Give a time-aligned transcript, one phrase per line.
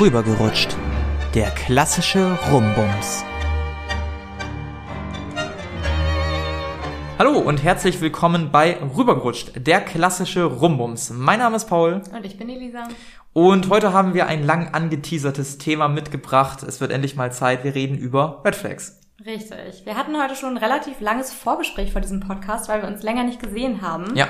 [0.00, 0.74] Rübergerutscht.
[1.34, 3.22] Der klassische Rumbums.
[7.18, 11.10] Hallo und herzlich willkommen bei Rübergerutscht, der klassische Rumbums.
[11.10, 12.00] Mein Name ist Paul.
[12.16, 12.88] Und ich bin Elisa.
[13.34, 16.62] Und heute haben wir ein lang angeteasertes Thema mitgebracht.
[16.62, 17.62] Es wird endlich mal Zeit.
[17.62, 19.02] Wir reden über Red Flags.
[19.26, 19.84] Richtig.
[19.84, 23.24] Wir hatten heute schon ein relativ langes Vorgespräch vor diesem Podcast, weil wir uns länger
[23.24, 24.16] nicht gesehen haben.
[24.16, 24.28] Ja.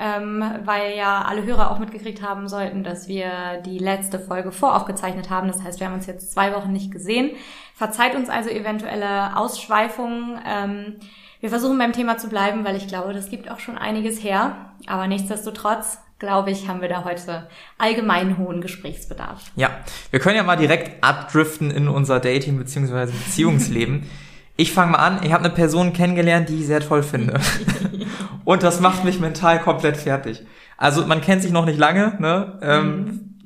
[0.00, 5.28] Ähm, weil ja alle Hörer auch mitgekriegt haben sollten, dass wir die letzte Folge voraufgezeichnet
[5.28, 5.48] haben.
[5.48, 7.32] Das heißt, wir haben uns jetzt zwei Wochen nicht gesehen.
[7.74, 10.38] Verzeiht uns also eventuelle Ausschweifungen.
[10.46, 10.96] Ähm,
[11.40, 14.72] wir versuchen beim Thema zu bleiben, weil ich glaube, das gibt auch schon einiges her.
[14.86, 19.50] Aber nichtsdestotrotz, glaube ich, haben wir da heute allgemein hohen Gesprächsbedarf.
[19.56, 19.70] Ja,
[20.10, 23.06] wir können ja mal direkt abdriften in unser Dating- bzw.
[23.26, 24.08] Beziehungsleben.
[24.60, 25.20] Ich fange mal an.
[25.22, 27.38] Ich habe eine Person kennengelernt, die ich sehr toll finde.
[28.44, 30.44] Und das macht mich mental komplett fertig.
[30.76, 32.14] Also man kennt sich noch nicht lange.
[32.18, 32.58] Ne?
[32.60, 33.38] Ähm,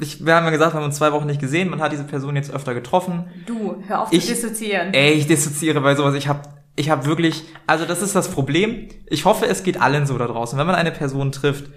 [0.00, 1.70] ich, wir haben ja gesagt, wir haben uns zwei Wochen nicht gesehen.
[1.70, 3.30] Man hat diese Person jetzt öfter getroffen.
[3.46, 4.92] Du, hör auf Ich- zu dissoziieren.
[4.92, 6.14] Ey, ich dissoziiere bei sowas.
[6.14, 6.42] Ich habe
[6.76, 8.88] ich hab wirklich, also das ist das Problem.
[9.06, 10.58] Ich hoffe, es geht allen so da draußen.
[10.58, 11.70] Wenn man eine Person trifft,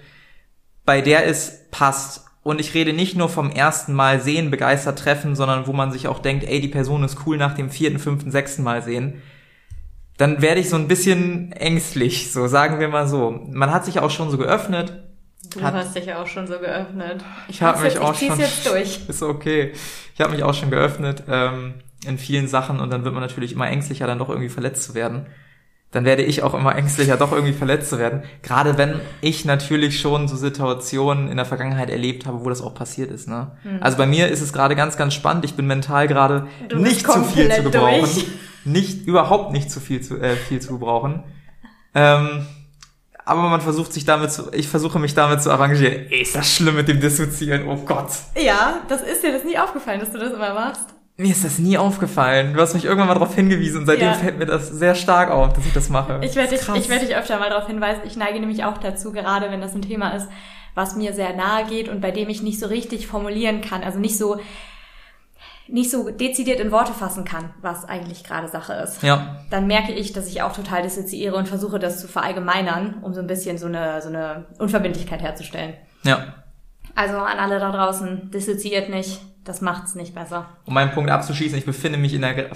[0.84, 5.36] bei der es passt, und ich rede nicht nur vom ersten Mal sehen, begeistert treffen,
[5.36, 8.30] sondern wo man sich auch denkt, ey, die Person ist cool nach dem vierten, fünften,
[8.30, 9.22] sechsten Mal sehen,
[10.18, 13.30] dann werde ich so ein bisschen ängstlich, so sagen wir mal so.
[13.50, 14.92] Man hat sich auch schon so geöffnet.
[15.54, 17.24] Du hat- hast dich ja auch schon so geöffnet.
[17.48, 18.38] Ich habe mich jetzt, auch ich schon.
[18.38, 19.00] jetzt durch.
[19.08, 19.72] Ist okay.
[20.14, 21.74] Ich habe mich auch schon geöffnet ähm,
[22.06, 24.94] in vielen Sachen und dann wird man natürlich immer ängstlicher, dann doch irgendwie verletzt zu
[24.94, 25.26] werden.
[25.92, 28.22] Dann werde ich auch immer ängstlicher, doch irgendwie verletzt zu werden.
[28.42, 32.74] Gerade wenn ich natürlich schon so Situationen in der Vergangenheit erlebt habe, wo das auch
[32.74, 33.28] passiert ist.
[33.28, 33.52] Ne?
[33.80, 35.44] Also bei mir ist es gerade ganz, ganz spannend.
[35.44, 38.00] Ich bin mental gerade nicht zu viel zu gebrauchen.
[38.00, 38.26] durch.
[38.64, 41.24] Nicht, überhaupt nicht zu viel zu, äh, viel zu gebrauchen.
[41.94, 42.46] Ähm,
[43.24, 46.06] aber man versucht sich damit zu, ich versuche mich damit zu arrangieren.
[46.10, 48.10] Ey, ist das schlimm mit dem Dissoziieren, oh Gott.
[48.42, 50.86] Ja, das ist dir das nie aufgefallen, dass du das immer machst.
[51.16, 52.54] Mir ist das nie aufgefallen.
[52.54, 54.14] Du hast mich irgendwann mal darauf hingewiesen und seitdem Ja.
[54.14, 56.20] fällt mir das sehr stark auf, dass ich das mache.
[56.22, 58.00] Ich werde dich, ich werde dich öfter mal darauf hinweisen.
[58.06, 60.26] Ich neige nämlich auch dazu, gerade wenn das ein Thema ist,
[60.74, 63.98] was mir sehr nahe geht und bei dem ich nicht so richtig formulieren kann, also
[63.98, 64.40] nicht so
[65.68, 69.02] nicht so dezidiert in Worte fassen kann, was eigentlich gerade Sache ist.
[69.02, 73.14] Ja, Dann merke ich, dass ich auch total dissoziiere und versuche das zu verallgemeinern, um
[73.14, 75.74] so ein bisschen so eine, so eine Unverbindlichkeit herzustellen.
[76.02, 76.34] ja.
[76.94, 80.48] Also an alle da draußen, dissoziiert nicht, das macht's nicht besser.
[80.66, 82.50] Um meinen Punkt abzuschließen, ich befinde mich in der...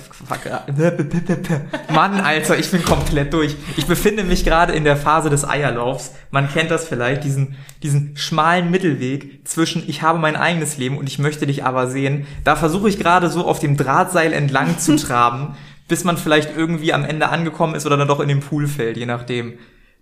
[1.93, 3.57] Mann, Alter, ich bin komplett durch.
[3.77, 6.15] Ich befinde mich gerade in der Phase des Eierlaufs.
[6.31, 11.09] Man kennt das vielleicht, diesen, diesen schmalen Mittelweg zwischen ich habe mein eigenes Leben und
[11.09, 12.27] ich möchte dich aber sehen.
[12.45, 15.57] Da versuche ich gerade so auf dem Drahtseil entlang zu traben,
[15.89, 18.97] bis man vielleicht irgendwie am Ende angekommen ist oder dann doch in den Pool fällt,
[18.97, 19.59] je nachdem.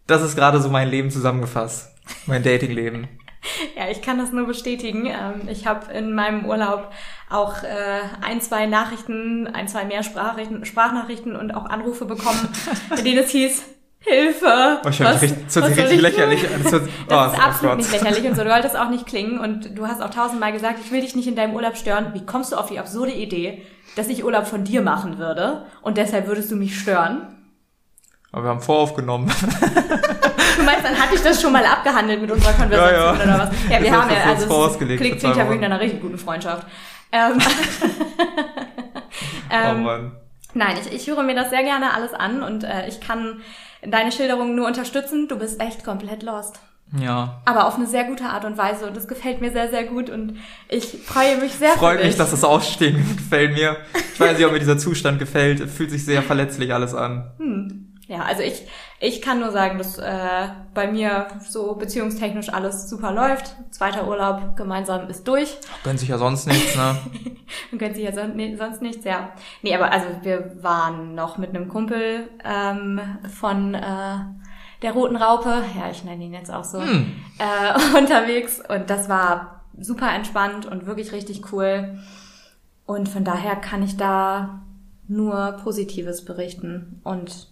[0.06, 1.92] Das ist gerade so mein Leben zusammengefasst.
[2.26, 3.08] Mein Datingleben.
[3.76, 5.06] Ja, ich kann das nur bestätigen.
[5.06, 6.90] Ähm, Ich habe in meinem Urlaub
[7.30, 12.48] auch äh, ein, zwei Nachrichten, ein, zwei mehr Sprachnachrichten, und auch Anrufe bekommen,
[12.96, 13.64] in denen es hieß,
[14.06, 14.80] Hilfe!
[14.84, 16.62] Oh, ich mich richtig, das hört sich richtig ich lächerlich an.
[16.62, 18.44] Das, hört, Das ist oh, absolut nicht lächerlich und so.
[18.44, 21.26] Du wolltest auch nicht klingen und du hast auch tausendmal gesagt, ich will dich nicht
[21.26, 22.12] in deinem Urlaub stören.
[22.12, 23.62] Wie kommst du auf die absurde Idee,
[23.96, 27.28] dass ich Urlaub von dir machen würde und deshalb würdest du mich stören?
[28.34, 29.30] Aber wir haben voraufgenommen.
[30.56, 33.22] Du meinst, dann hatte ich das schon mal abgehandelt mit unserer Konversation Ja, ja.
[33.22, 33.50] oder was?
[33.70, 36.18] Ja, wir Das haben ja, also vorausgelegt es klingt, klingt ja nach einer richtig guten
[36.18, 36.66] Freundschaft.
[37.12, 37.40] Ähm, oh
[39.50, 40.12] ähm, Mann.
[40.52, 43.40] nein, ich, ich höre mir das sehr gerne alles an und äh, ich kann
[43.86, 45.28] deine Schilderung nur unterstützen.
[45.28, 46.58] Du bist echt komplett lost.
[46.98, 47.40] Ja.
[47.44, 50.10] Aber auf eine sehr gute Art und Weise und das gefällt mir sehr, sehr gut
[50.10, 53.76] und ich freue mich sehr Freut mich, dass das Ausstehen gefällt mir.
[54.12, 55.60] Ich weiß nicht, ob mir dieser Zustand gefällt.
[55.70, 57.30] Fühlt sich sehr verletzlich alles an.
[58.06, 58.66] Ja, also ich,
[59.00, 63.56] ich kann nur sagen, dass äh, bei mir so beziehungstechnisch alles super läuft.
[63.70, 65.56] Zweiter Urlaub gemeinsam ist durch.
[65.84, 66.98] Gönnt sich ja sonst nichts, ne?
[67.78, 69.30] Kennt sich ja son nee, sonst nichts, ja.
[69.62, 73.00] Nee, aber also wir waren noch mit einem Kumpel ähm,
[73.32, 74.16] von äh,
[74.82, 77.10] der Roten Raupe, ja, ich nenne ihn jetzt auch so, Hm.
[77.38, 81.98] äh, unterwegs und das war super entspannt und wirklich richtig cool.
[82.84, 84.60] Und von daher kann ich da
[85.08, 87.00] nur Positives berichten.
[87.02, 87.48] Und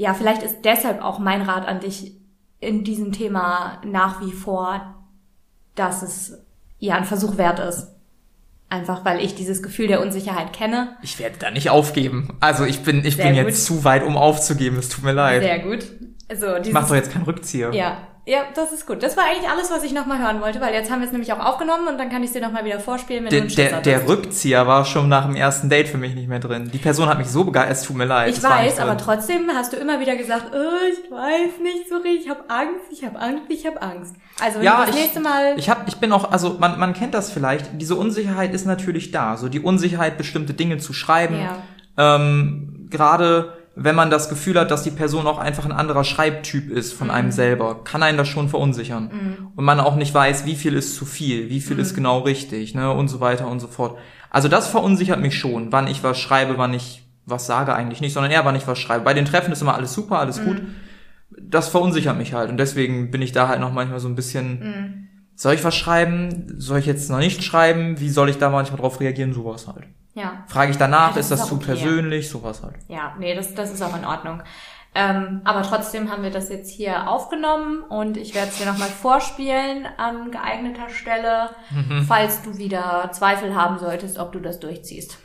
[0.00, 2.14] ja, vielleicht ist deshalb auch mein Rat an dich
[2.58, 4.94] in diesem Thema nach wie vor,
[5.74, 6.38] dass es
[6.78, 7.88] ja ein Versuch wert ist.
[8.70, 10.96] Einfach weil ich dieses Gefühl der Unsicherheit kenne.
[11.02, 12.34] Ich werde da nicht aufgeben.
[12.40, 13.44] Also ich bin, ich Sehr bin gut.
[13.44, 14.78] jetzt zu weit, um aufzugeben.
[14.78, 15.42] Es tut mir leid.
[15.42, 15.84] Sehr gut.
[16.30, 17.70] Also ich dieses, mach doch jetzt keinen Rückzieher.
[17.74, 17.98] ja,
[18.30, 19.02] Ja, das ist gut.
[19.02, 21.32] Das war eigentlich alles, was ich nochmal hören wollte, weil jetzt haben wir es nämlich
[21.32, 23.80] auch aufgenommen und dann kann ich es dir nochmal wieder vorspielen, wenn Der, du der,
[23.80, 24.08] der.
[24.08, 26.70] Rückzieher war schon nach dem ersten Date für mich nicht mehr drin.
[26.72, 28.32] Die Person hat mich so begeistert, es tut mir leid.
[28.32, 32.26] Ich weiß, aber trotzdem hast du immer wieder gesagt, oh, ich weiß nicht so richtig,
[32.26, 34.14] ich habe Angst, ich habe Angst, ich habe Angst.
[34.40, 35.54] Also wenn Ja, du das ich, nächste Mal...
[35.58, 39.10] ich, hab, ich bin auch, also man, man kennt das vielleicht, diese Unsicherheit ist natürlich
[39.10, 39.38] da.
[39.38, 41.34] So die Unsicherheit, bestimmte Dinge zu schreiben.
[41.40, 42.14] Ja.
[42.16, 46.70] Ähm, Gerade wenn man das Gefühl hat, dass die Person auch einfach ein anderer Schreibtyp
[46.70, 47.12] ist von Mhm.
[47.14, 49.52] einem selber, kann einen das schon verunsichern.
[49.54, 51.82] Und man auch nicht weiß, wie viel ist zu viel, wie viel Mhm.
[51.82, 53.96] ist genau richtig, ne, und so weiter und so fort.
[54.28, 58.12] Also das verunsichert mich schon, wann ich was schreibe, wann ich was sage eigentlich nicht,
[58.12, 59.04] sondern eher, wann ich was schreibe.
[59.04, 60.62] Bei den Treffen ist immer alles super, alles gut.
[61.40, 65.08] Das verunsichert mich halt und deswegen bin ich da halt noch manchmal so ein bisschen,
[65.36, 66.54] soll ich was schreiben?
[66.58, 68.00] Soll ich jetzt noch nicht schreiben?
[68.00, 69.32] Wie soll ich da manchmal drauf reagieren?
[69.32, 69.84] Sowas halt.
[70.14, 71.66] Ja, Frage ich danach, Ja, das ist das zu okay.
[71.66, 72.28] persönlich?
[72.28, 72.74] Sowas halt.
[72.88, 74.42] ja, nee, das, das ist auch in Ordnung.
[74.92, 78.88] Ähm, aber trotzdem haben wir das jetzt hier aufgenommen und ich werde es dir nochmal
[78.88, 82.02] vorspielen an geeigneter Stelle, Mhm.
[82.08, 85.18] falls du wieder Zweifel haben solltest, ob du das durchziehst.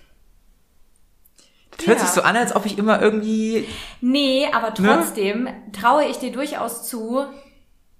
[1.77, 2.05] Das hört Ja.
[2.05, 3.67] sich so an, als ob ich immer irgendwie,
[4.01, 4.97] Nee, aber Ne?
[4.97, 7.25] trotzdem traue ich dir durchaus zu,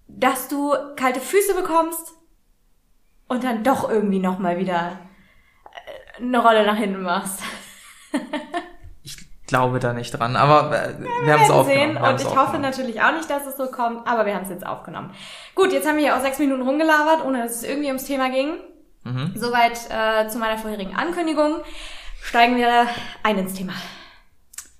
[0.08, 2.14] dass du kalte Füße bekommst
[3.28, 5.00] und dann doch irgendwie nochmal wieder
[6.20, 7.42] eine Rolle nach hinten machst.
[9.04, 9.18] ich
[9.48, 11.96] glaube da nicht dran, aber äh, wir haben es aufgenommen.
[11.96, 14.50] wir Und ich hoffe natürlich auch nicht, dass es so kommt, aber wir haben es
[14.50, 15.12] jetzt aufgenommen.
[15.54, 18.30] Gut, jetzt haben wir hier auch sechs Minuten rumgelabert, ohne dass es irgendwie ums Thema
[18.30, 18.56] ging.
[19.04, 19.34] Mhm.
[19.36, 21.58] Soweit äh, zu meiner vorherigen Ankündigung.
[22.22, 22.88] Steigen wir
[23.22, 23.74] ein ins Thema.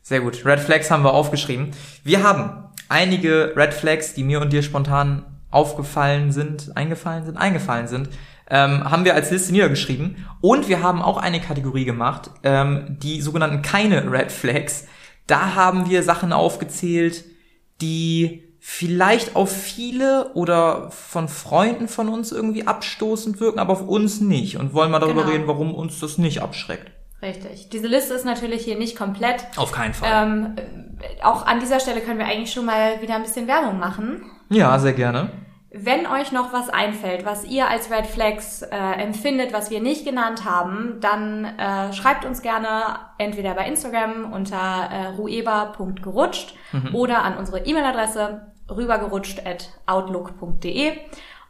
[0.02, 0.46] Sehr gut.
[0.46, 1.72] Red Flags haben wir aufgeschrieben.
[2.04, 7.88] Wir haben einige Red Flags, die mir und dir spontan aufgefallen sind, eingefallen sind, eingefallen
[7.88, 8.10] sind,
[8.50, 10.26] ähm, haben wir als Liste niedergeschrieben.
[10.42, 14.88] Und wir haben auch eine Kategorie gemacht, ähm, die sogenannten keine Red Flags.
[15.28, 17.24] Da haben wir Sachen aufgezählt,
[17.82, 24.22] die vielleicht auf viele oder von Freunden von uns irgendwie abstoßend wirken, aber auf uns
[24.22, 24.58] nicht.
[24.58, 25.34] Und wollen mal darüber Genau.
[25.34, 26.92] reden, warum uns das nicht abschreckt.
[27.22, 27.70] Richtig.
[27.70, 29.46] Diese Liste ist natürlich hier nicht komplett.
[29.56, 30.10] Auf keinen Fall.
[30.28, 33.80] Ähm, äh, auch an dieser Stelle können wir eigentlich schon mal wieder ein bisschen Werbung
[33.80, 34.24] machen.
[34.50, 35.30] ja, sehr gerne.
[35.78, 40.06] Wenn euch noch was einfällt, was ihr als Red Flags äh, empfindet, was wir nicht
[40.06, 46.56] genannt haben, dann äh, schreibt uns gerne entweder bei Instagram unter äh, rueba.gerutscht
[46.94, 50.94] oder an unsere E-Mail-Adresse rübergerutscht.outlook.de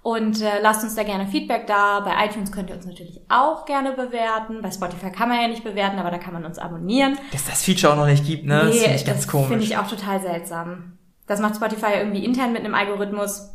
[0.02, 2.02] und äh, lasst uns da gerne Feedback da.
[2.02, 4.62] Bei iTunes könnt ihr uns natürlich auch gerne bewerten.
[4.62, 7.18] Bei Spotify kann man ja nicht bewerten, aber da kann man uns abonnieren.
[7.32, 8.66] Dass das Feature auch noch nicht gibt, ne?
[8.66, 9.48] das finde ich ganz das komisch.
[9.48, 11.00] finde ich auch total seltsam.
[11.26, 13.55] Das macht Spotify irgendwie intern mit einem Algorithmus.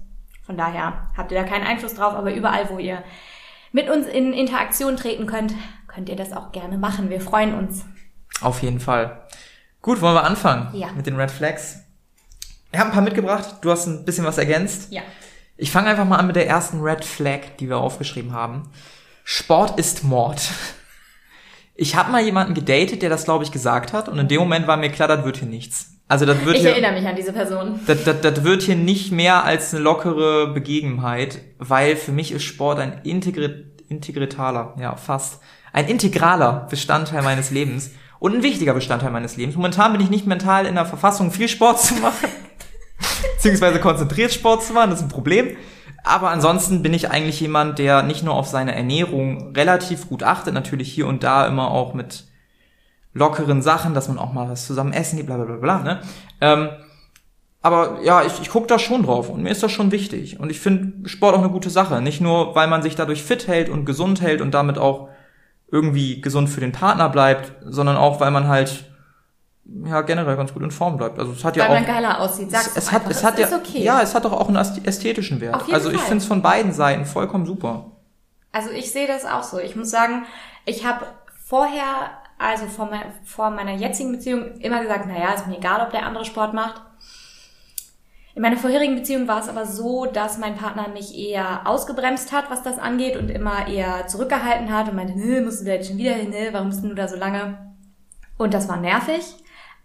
[0.50, 3.05] Von daher habt ihr da keinen Einfluss drauf, aber überall, wo ihr
[3.70, 5.55] mit uns in Interaktion treten könnt,
[5.87, 7.08] könnt ihr das auch gerne machen.
[7.08, 7.85] Wir freuen uns.
[8.41, 9.29] Auf jeden Fall.
[9.81, 10.88] Gut, wollen wir anfangen Ja.
[10.97, 11.85] mit den Red Flags?
[12.73, 13.58] Ich habe ein paar mitgebracht.
[13.61, 14.91] Du hast ein bisschen was ergänzt.
[14.91, 15.02] Ja.
[15.56, 18.73] Ich fange einfach mal an mit der ersten Red Flag, die wir aufgeschrieben haben.
[19.23, 20.50] Sport ist Mord.
[21.76, 24.08] Ich habe mal jemanden gedatet, der das, glaube ich, gesagt hat.
[24.08, 25.93] Und in dem Moment war mir klar, das wird hier nichts.
[26.11, 27.79] Also das wird Ich hier, erinnere mich an diese Person.
[27.87, 32.43] das, das, das wird hier nicht mehr als eine lockere Begebenheit, weil für mich ist
[32.43, 35.41] Sport ein integri integritaler, ja fast,
[35.73, 39.55] ein integraler Bestandteil meines Lebens und ein wichtiger Bestandteil meines Lebens.
[39.55, 42.29] Momentan bin ich nicht mental in der Verfassung, viel Sport zu machen,
[43.37, 45.57] beziehungsweise konzentriert Sport zu machen, das ist ein Problem.
[46.03, 50.55] Aber ansonsten bin ich eigentlich jemand, der nicht nur auf seine Ernährung relativ gut achtet,
[50.55, 52.25] natürlich hier und da immer auch mit
[53.12, 55.79] lockeren Sachen, dass man auch mal was zusammen essen geht, bla bla bla bla.
[55.83, 56.01] Ne?
[56.41, 56.69] Ähm,
[57.62, 60.41] aber ja, ich, ich gucke da schon drauf und mir ist das schon wichtig.
[60.41, 62.01] Und ich finde Sport auch eine gute Sache.
[62.01, 65.09] Nicht nur, weil man sich dadurch fit hält und gesund hält und damit auch
[65.71, 68.87] irgendwie gesund für den Partner bleibt, sondern auch, weil man halt
[69.85, 71.19] ja generell ganz gut in Form bleibt.
[71.19, 72.50] Also es hat ja Weil auch man geiler aussieht.
[72.50, 73.83] Sag's es, es hat es hat ja okay.
[73.83, 75.55] ja es hat doch auch einen äst- ästhetischen Wert.
[75.55, 77.93] Auf jeden Also ich finde es von beiden Seiten vollkommen super.
[78.52, 79.59] Also ich sehe das auch so.
[79.59, 80.25] Ich muss sagen,
[80.64, 81.07] ich habe
[81.47, 85.90] vorher, also vor, mein, vor meiner jetzigen Beziehung immer gesagt, naja, ist mir egal, ob
[85.90, 86.82] der andere Sport macht.
[88.35, 92.50] In meiner vorherigen Beziehung war es aber so, dass mein Partner mich eher ausgebremst hat,
[92.50, 95.88] was das angeht und immer eher zurückgehalten hat und meinte, nö, musst du da jetzt
[95.88, 97.75] schon wieder hin, nö, warum bist du da so lange?
[98.38, 99.23] Und das war nervig.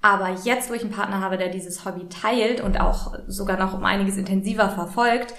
[0.01, 3.73] Aber jetzt, wo ich einen Partner habe, der dieses Hobby teilt und auch sogar noch
[3.73, 5.33] um einiges intensiver verfolgt,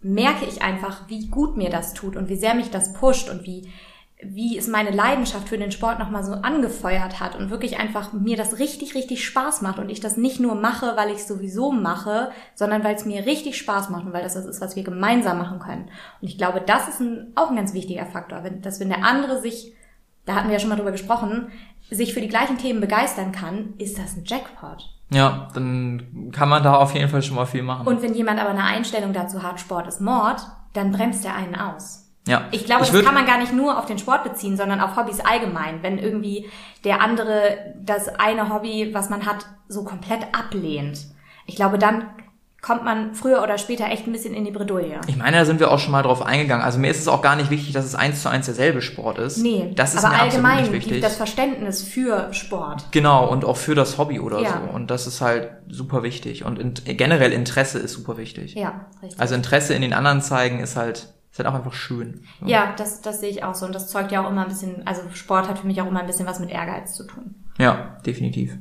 [0.00, 3.44] merke ich einfach, wie gut mir das tut und wie sehr mich das pusht und
[3.44, 3.70] wie,
[4.22, 8.36] wie es meine Leidenschaft für den Sport nochmal so angefeuert hat und wirklich einfach mir
[8.36, 11.70] das richtig, richtig Spaß macht und ich das nicht nur mache, weil ich es sowieso
[11.70, 14.84] mache, sondern weil es mir richtig Spaß macht und weil das das ist, was wir
[14.84, 15.90] gemeinsam machen können.
[16.20, 19.04] Und ich glaube, das ist ein, auch ein ganz wichtiger Faktor, wenn, dass wenn der
[19.04, 19.74] andere sich
[20.26, 21.50] da hatten wir ja schon mal drüber gesprochen,
[21.88, 24.90] sich für die gleichen Themen begeistern kann, ist das ein Jackpot.
[25.10, 27.86] Ja, dann kann man da auf jeden Fall schon mal viel machen.
[27.86, 30.40] Und wenn jemand aber eine Einstellung dazu hat, Sport ist Mord,
[30.72, 32.05] dann bremst er einen aus.
[32.26, 32.44] Ja.
[32.50, 34.96] Ich glaube, das würd- kann man gar nicht nur auf den Sport beziehen, sondern auf
[34.96, 35.82] Hobbys allgemein.
[35.82, 36.48] Wenn irgendwie
[36.84, 40.98] der andere das eine Hobby, was man hat, so komplett ablehnt.
[41.46, 42.04] Ich glaube, dann
[42.62, 45.00] kommt man früher oder später echt ein bisschen in die Bredouille.
[45.06, 46.64] Ich meine, da sind wir auch schon mal drauf eingegangen.
[46.64, 49.18] Also mir ist es auch gar nicht wichtig, dass es eins zu eins derselbe Sport
[49.18, 49.36] ist.
[49.38, 51.00] Nee, das ist aber mir absolut allgemein nicht wichtig.
[51.00, 52.86] das Verständnis für Sport.
[52.90, 54.62] Genau, und auch für das Hobby oder Ja.
[54.66, 54.74] so.
[54.74, 56.44] Und das ist halt super wichtig.
[56.44, 58.54] Und in, generell Interesse ist super wichtig.
[58.54, 59.20] Ja, richtig.
[59.20, 62.22] Also Interesse in den anderen zeigen ist halt, ist halt auch einfach schön.
[62.40, 62.46] So.
[62.46, 63.66] ja, das, das sehe ich auch so.
[63.66, 66.00] Und das zeugt ja auch immer ein bisschen, also Sport hat für mich auch immer
[66.00, 67.34] ein bisschen was mit Ehrgeiz zu tun.
[67.58, 68.56] Ja, definitiv.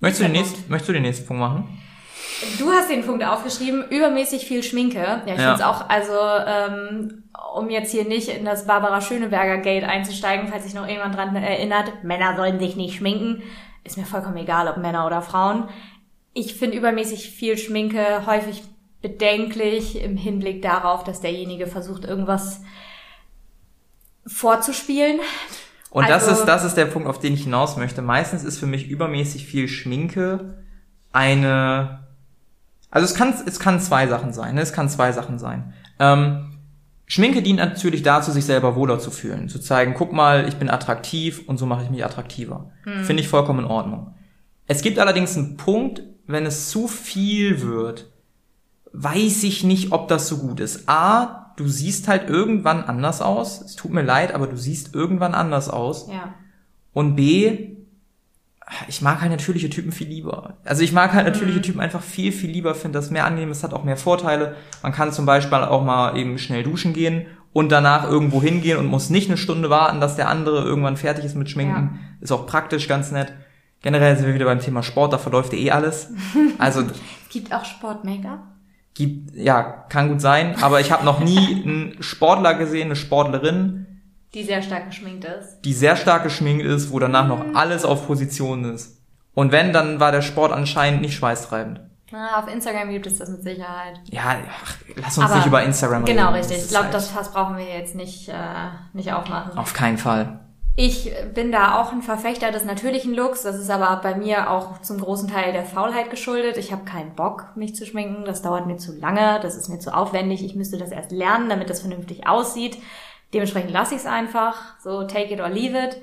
[0.00, 1.78] Möchtest du, den nächsten, möchtest du den nächsten Punkt machen?
[2.58, 4.98] Du hast den Punkt aufgeschrieben, übermäßig viel Schminke.
[4.98, 5.34] Ja, ich Ja.
[5.36, 6.12] finde es auch, also
[6.46, 7.22] ähm,
[7.54, 11.36] um jetzt hier nicht in das Barbara Schöneberger Gate einzusteigen, falls sich noch jemand dran
[11.36, 13.44] erinnert, Männer sollen sich nicht schminken.
[13.84, 15.68] Ist mir vollkommen egal, ob Männer oder Frauen.
[16.34, 18.64] Ich finde übermäßig viel Schminke häufig
[19.02, 22.60] bedenklich im Hinblick darauf, dass derjenige versucht, irgendwas
[24.26, 25.20] vorzuspielen.
[25.90, 28.00] Und das Also- ist, das ist der Punkt, auf den ich hinaus möchte.
[28.02, 30.56] Meistens ist für mich übermäßig viel Schminke
[31.12, 32.06] eine,
[32.90, 34.62] also es kann, es kann zwei Sachen sein, ne?
[34.62, 35.74] es kann zwei Sachen sein.
[35.98, 36.48] Ähm,
[37.06, 40.70] Schminke dient natürlich dazu, sich selber wohler zu fühlen, zu zeigen, guck mal, ich bin
[40.70, 42.70] attraktiv und so mache ich mich attraktiver.
[43.02, 44.14] Finde ich vollkommen in Ordnung.
[44.66, 48.10] Es gibt allerdings einen Punkt, wenn es zu viel wird,
[48.92, 50.88] weiß ich nicht, ob das so gut ist.
[50.88, 53.60] A, du siehst halt irgendwann anders aus.
[53.62, 56.08] Es tut mir leid, aber du siehst irgendwann anders aus.
[56.08, 56.34] Ja.
[56.92, 57.76] Und B,
[58.88, 60.56] ich mag halt natürliche Typen viel lieber.
[60.64, 63.62] Also ich mag halt natürliche Typen einfach viel, viel lieber, finde das mehr angenehm, es
[63.62, 64.56] hat auch mehr Vorteile.
[64.82, 68.86] Man kann zum Beispiel auch mal eben schnell duschen gehen und danach irgendwo hingehen und
[68.86, 72.00] muss nicht eine Stunde warten, dass der andere irgendwann fertig ist mit Schminken.
[72.20, 73.32] Ist auch praktisch ganz nett.
[73.82, 76.10] Generell sind wir wieder beim Thema Sport, da verläuft ja eh alles.
[76.58, 78.51] Also Es gibt auch Sport-Make-up.
[78.94, 83.86] Gibt, ja, kann gut sein, aber ich habe noch nie einen Sportler gesehen, eine Sportlerin,
[84.34, 85.60] Die sehr stark geschminkt ist.
[85.62, 88.98] die sehr stark geschminkt ist, wo danach noch alles auf Position ist.
[89.34, 91.80] Und wenn, dann war der Sport anscheinend nicht schweißtreibend.
[92.14, 93.98] Ah, auf Instagram gibt es das mit Sicherheit.
[94.10, 96.14] Ja, ach, lass uns Aber- nicht über Instagram reden.
[96.18, 96.58] Genau, richtig.
[96.58, 98.34] Ich glaube, halt- das Fass brauchen wir jetzt nicht, äh,
[98.92, 99.56] nicht aufmachen.
[99.56, 100.40] Auf keinen Fall.
[100.74, 103.42] Ich bin da auch ein Verfechter des natürlichen Looks.
[103.42, 106.56] Das ist aber bei mir auch zum großen Teil der Faulheit geschuldet.
[106.56, 108.24] Ich habe keinen Bock, mich zu schminken.
[108.24, 109.38] Das dauert mir zu lange.
[109.42, 110.42] Das ist mir zu aufwendig.
[110.42, 112.78] Ich müsste das erst lernen, damit das vernünftig aussieht.
[113.34, 114.78] Dementsprechend lasse ich es einfach.
[114.80, 116.00] So, take it or leave it.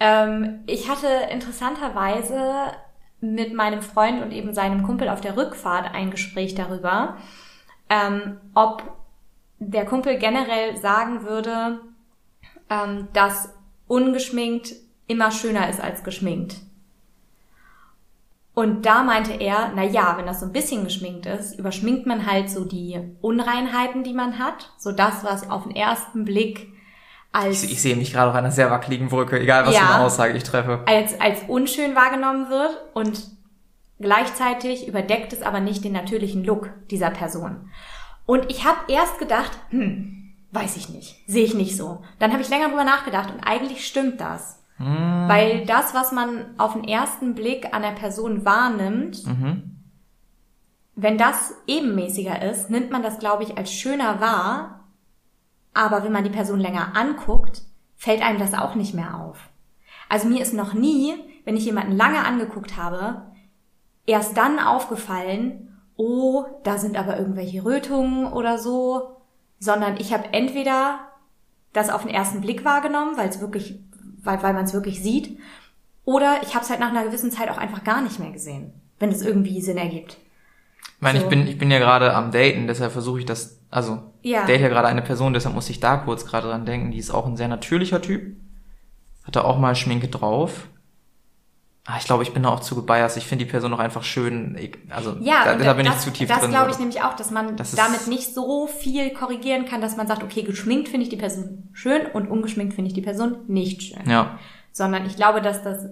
[0.00, 2.72] Ähm, ich hatte interessanterweise
[3.20, 7.16] mit meinem Freund und eben seinem Kumpel auf der Rückfahrt ein Gespräch darüber,
[7.88, 8.82] ähm, ob
[9.58, 11.80] der Kumpel generell sagen würde,
[12.70, 13.52] ähm, dass
[13.88, 14.74] ungeschminkt
[15.06, 16.56] immer schöner ist als geschminkt.
[18.54, 22.26] Und da meinte er, na ja, wenn das so ein bisschen geschminkt ist, überschminkt man
[22.26, 26.66] halt so die Unreinheiten, die man hat, so das, was auf den ersten Blick
[27.30, 29.80] als Ich, ich sehe mich gerade auf einer sehr wackeligen Brücke, egal was Ja.
[29.82, 30.82] für eine Aussage ich treffe.
[30.86, 33.28] als, als unschön wahrgenommen wird und
[34.00, 37.70] gleichzeitig überdeckt es aber nicht den natürlichen Look dieser Person.
[38.26, 40.17] Und ich habe erst gedacht, hm,
[40.50, 42.02] weiß ich nicht, sehe ich nicht so.
[42.18, 44.62] Dann habe ich länger drüber nachgedacht und eigentlich stimmt das.
[45.28, 49.24] Weil das, was man auf den ersten Blick an der Person wahrnimmt,
[50.94, 54.88] wenn das ebenmäßiger ist, nimmt man das, glaube ich, als schöner wahr.
[55.74, 57.62] Aber wenn man die Person länger anguckt,
[57.96, 59.50] fällt einem das auch nicht mehr auf.
[60.08, 61.14] Also mir ist noch nie,
[61.44, 63.32] wenn ich jemanden lange angeguckt habe,
[64.06, 69.17] erst dann aufgefallen, oh, da sind aber irgendwelche Rötungen oder so,
[69.58, 71.00] sondern ich habe entweder
[71.72, 73.78] das auf den ersten Blick wahrgenommen, weil es wirklich,
[74.22, 75.38] weil, weil man es wirklich sieht,
[76.04, 78.72] oder ich habe es halt nach einer gewissen Zeit auch einfach gar nicht mehr gesehen,
[78.98, 80.16] wenn es irgendwie Sinn ergibt.
[80.96, 81.24] Ich meine, So.
[81.24, 84.46] ich bin, ich bin ja gerade am Daten, deshalb versuche ich das, also, Ja.
[84.46, 86.90] date ja gerade eine Person, deshalb muss ich da kurz gerade dran denken.
[86.90, 88.36] Die ist auch ein sehr natürlicher Typ.
[89.24, 90.68] Hat da auch mal Schminke drauf.
[91.90, 93.16] Ah, ich glaube, ich bin da auch zu gebiased.
[93.16, 94.58] Ich finde die Person auch einfach schön.
[94.90, 96.50] Also, Ja, da, da bin das, ich zu tief das drin.
[96.50, 100.06] glaube ich nämlich auch, dass man Das damit nicht so viel korrigieren kann, dass man
[100.06, 103.82] sagt, okay, geschminkt finde ich die Person schön und ungeschminkt finde ich die Person nicht
[103.82, 104.08] schön.
[104.10, 104.38] Ja.
[104.70, 105.86] Sondern ich glaube, dass das,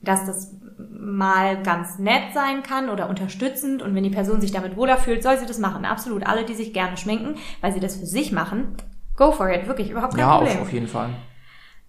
[0.00, 4.76] dass das mal ganz nett sein kann oder unterstützend und wenn die Person sich damit
[4.76, 5.84] wohler fühlt, soll sie das machen.
[5.84, 6.24] Absolut.
[6.24, 8.76] Alle, die sich gerne schminken, weil sie das für sich machen,
[9.16, 9.66] go for it.
[9.66, 10.56] Wirklich, überhaupt kein Ja, Problem.
[10.58, 11.10] auf, auf jeden Fall.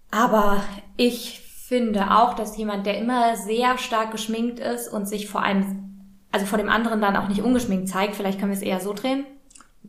[0.10, 0.64] Aber
[0.98, 1.40] ich
[1.74, 5.90] finde auch, dass jemand, der immer sehr stark geschminkt ist und sich vor allem,
[6.32, 8.94] also vor dem anderen dann auch nicht ungeschminkt zeigt, vielleicht können wir es eher so
[8.94, 9.26] drehen.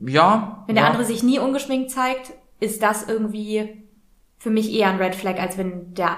[0.01, 0.65] Ja.
[0.67, 0.91] Wenn der ja.
[0.91, 3.85] andere sich nie ungeschminkt zeigt, ist das irgendwie
[4.39, 6.17] für mich eher ein Red Flag, als wenn der,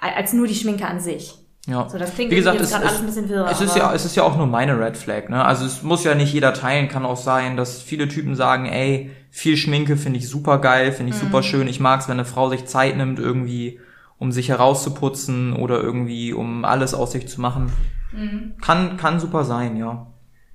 [0.00, 1.34] als nur die Schminke an sich.
[1.66, 1.88] Ja.
[1.88, 3.46] So, das klingt Wie gesagt, es, alles ein bisschen wirr.
[3.50, 5.44] es ist ja, es ist ja auch nur meine Red Flag, ne?
[5.44, 9.10] Also es muss ja nicht jeder teilen, kann auch sein, dass viele Typen sagen, ey,
[9.30, 11.18] viel Schminke finde ich super geil, finde Mhm.
[11.18, 11.66] ich super schön.
[11.68, 13.80] Ich mag's, wenn eine Frau sich Zeit nimmt, irgendwie,
[14.18, 17.72] um sich herauszuputzen oder irgendwie, um alles aus sich zu machen.
[18.12, 18.54] Mhm.
[18.60, 20.06] Kann, kann super sein, ja.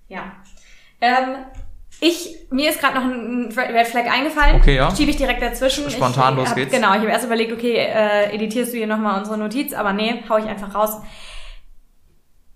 [0.08, 0.32] Ja.
[1.02, 1.46] Ähm,
[2.02, 4.56] ich, mir ist gerade noch ein Red Flag eingefallen.
[4.56, 4.96] Okay, ja.
[4.96, 5.90] Schiebe ich direkt dazwischen.
[5.90, 6.74] Spontan, ich, los hab, geht's.
[6.74, 10.24] Genau, ich habe erst überlegt, okay, äh, editierst du hier nochmal unsere Notiz, aber nee,
[10.30, 11.02] hau ich einfach raus.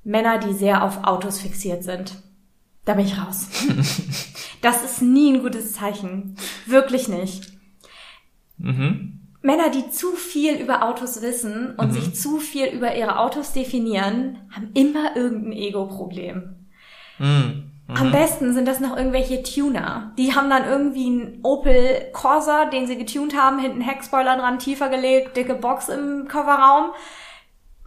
[0.03, 2.21] Männer, die sehr auf Autos fixiert sind.
[2.85, 3.47] Da bin ich raus.
[4.61, 6.35] das ist nie ein gutes Zeichen.
[6.65, 7.51] Wirklich nicht.
[8.57, 9.22] Mhm.
[9.43, 14.37] Männer, die zu viel über Autos wissen und sich zu viel über ihre Autos definieren,
[14.49, 16.55] haben immer irgendein Ego-Problem.
[17.19, 17.71] Mhm.
[17.89, 20.13] Am besten sind das noch irgendwelche Tuner.
[20.17, 24.87] Die haben dann irgendwie einen Opel Corsa, den sie getuned haben, hinten Heckspoiler dran, tiefer
[24.87, 26.91] gelegt, dicke Box im Kofferraum,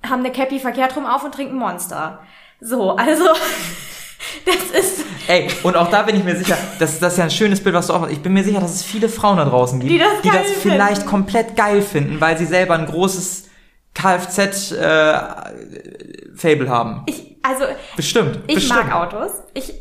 [0.07, 2.21] haben eine Cappy verkehrt rum auf und trinken Monster.
[2.61, 3.25] So, also,
[4.45, 7.31] das ist, Ey, und auch da bin ich mir sicher, das, das ist ja ein
[7.31, 9.81] schönes Bild, was du auch Ich bin mir sicher, dass es viele Frauen da draußen
[9.81, 11.11] gibt, Die das geil vielleicht finden.
[11.11, 13.49] komplett geil finden, weil sie selber ein großes
[13.95, 17.03] Kfz-Fable haben.
[17.07, 17.65] ich, also,
[17.97, 18.41] Bestimmt.
[18.47, 18.89] ich bestimmt.
[18.89, 19.31] mag Autos.
[19.55, 19.75] Ich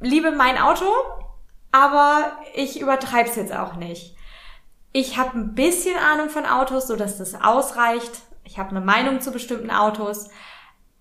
[0.00, 0.84] liebe mein Auto,
[1.70, 4.14] aber ich übertreib's jetzt auch nicht.
[4.92, 8.10] Ich habe ein bisschen Ahnung von Autos, so dass das ausreicht.
[8.44, 10.28] Ich habe eine Meinung zu bestimmten Autos,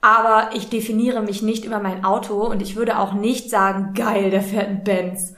[0.02, 4.32] aber ich definiere mich nicht über mein Auto und ich würde auch nicht sagen, geil,
[4.32, 5.36] der fährt ein Benz.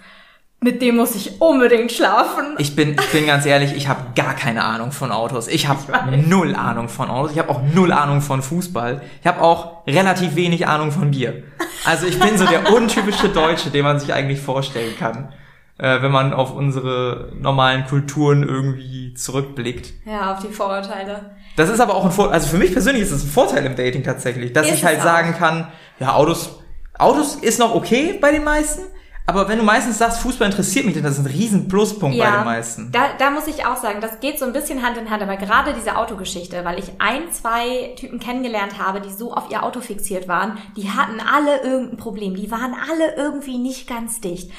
[0.61, 2.55] Mit dem muss ich unbedingt schlafen.
[2.57, 5.49] Ich bin, ich bin ganz ehrlich, ich habe gar keine Ahnung von Autos.
[5.49, 5.81] Ich habe
[6.25, 7.33] null Ahnung von Autos.
[7.33, 9.01] Ich habe auch null Ahnung von Fußball.
[9.19, 11.43] Ich habe auch relativ wenig Ahnung von Bier.
[11.83, 15.33] Also ich bin so der untypische Deutsche, den man sich eigentlich vorstellen kann,
[15.77, 19.93] äh, wenn man auf unsere normalen Kulturen irgendwie zurückblickt.
[20.05, 21.35] Ja, auf die Vorurteile.
[21.55, 23.75] Das ist aber auch ein Vorteil, also für mich persönlich ist es ein Vorteil im
[23.75, 25.67] Dating tatsächlich, dass Ist ich halt es sagen kann,
[25.99, 26.59] ja, Autos,
[26.97, 28.83] Autos ist noch okay bei den meisten,
[29.25, 32.29] aber wenn du meistens sagst, Fußball interessiert mich, dann ist das ein riesen Pluspunkt bei
[32.29, 32.91] den meisten.
[32.91, 35.37] Da, da muss ich auch sagen, das geht so ein bisschen Hand in Hand, aber
[35.37, 39.79] gerade diese Autogeschichte, weil ich ein, zwei Typen kennengelernt habe, die so auf ihr Auto
[39.79, 44.51] fixiert waren, die hatten alle irgendein Problem, die waren alle irgendwie nicht ganz dicht.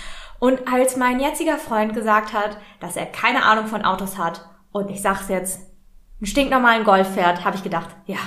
[0.45, 4.91] Und als mein jetziger Freund gesagt hat, dass er keine Ahnung von Autos hat, und
[4.91, 5.59] ich sag's jetzt,
[6.21, 8.19] einen stinknormalen Golf fährt, habe ich gedacht, ja,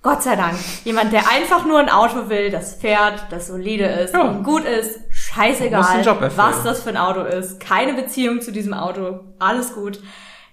[0.00, 4.14] Gott sei Dank, jemand, der einfach nur ein Auto will, das fährt, das solide ist
[4.14, 4.22] Ja.
[4.22, 9.20] und gut ist, scheißegal, was das für ein Auto ist, keine Beziehung zu diesem Auto,
[9.38, 10.00] alles gut.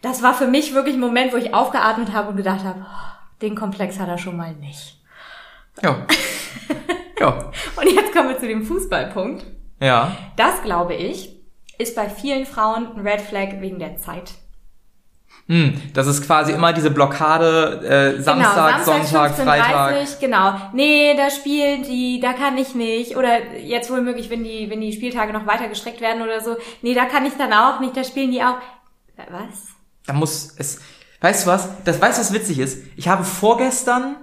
[0.02, 3.40] Das war für mich wirklich ein Moment, wo ich aufgeatmet habe und gedacht habe, oh,
[3.42, 5.00] den Komplex hat er schon mal nicht.
[5.82, 6.06] Ja.
[7.22, 7.50] ja.
[7.78, 9.46] Und jetzt kommen wir zu dem Fußballpunkt.
[9.80, 10.16] Ja.
[10.36, 11.36] Das, glaube ich,
[11.78, 14.34] ist bei vielen Frauen ein Red Flag wegen der Zeit.
[15.48, 19.96] Hm, das ist quasi immer diese Blockade, äh, Samstag, Sonntag, Freitag.
[19.96, 20.54] 15:30, Genau.
[20.74, 23.16] Nee, da spielen die, da kann ich nicht.
[23.16, 26.58] Oder jetzt wohl möglich, wenn die, wenn die Spieltage noch weiter gestreckt werden oder so.
[26.82, 28.58] Nee, da kann ich dann auch nicht, da spielen die auch.
[29.16, 29.68] Was?
[30.06, 30.82] Da muss es,
[31.22, 31.70] weißt du was?
[31.86, 32.86] Das, weißt du, was witzig ist?
[32.98, 34.18] Ich habe vorgestern,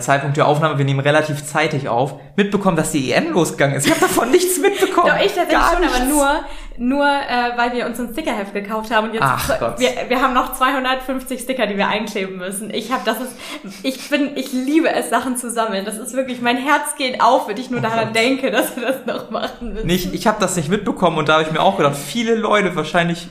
[0.00, 3.84] Zeitpunkt der Aufnahme, wir nehmen relativ zeitig auf, mitbekommen, dass die EM losgegangen ist.
[3.86, 5.08] Ich habe davon nichts mitbekommen.
[5.08, 6.44] Doch, ich tatsächlich Gar schon, aber nur,
[6.78, 9.78] nur äh, weil wir uns ein Stickerheft gekauft haben und jetzt Ach Gott.
[9.78, 12.72] wir, wir haben noch 250 Sticker, die wir einkleben müssen.
[12.72, 13.36] Ich habe das ist
[13.82, 15.84] ich bin ich liebe es Sachen zu sammeln.
[15.84, 18.16] Das ist wirklich mein Herz geht auf, wenn ich nur daran Oh Gott.
[18.16, 19.86] denke, dass wir das noch machen müssen.
[19.86, 22.74] Nicht, ich habe das nicht mitbekommen und da habe ich mir auch gedacht, viele Leute
[22.74, 23.28] wahrscheinlich,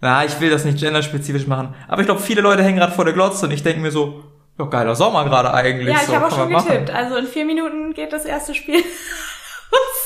[0.00, 3.04] na, ich will das nicht genderspezifisch machen, aber ich glaube, viele Leute hängen gerade vor
[3.04, 4.24] der Glotze und ich denke mir so,
[4.58, 5.88] ja, geiler Sommer gerade eigentlich.
[5.94, 6.68] ja, ich so, habe auch schon man machen.
[6.68, 6.90] getippt.
[6.90, 8.82] Also in vier Minuten geht das erste Spiel.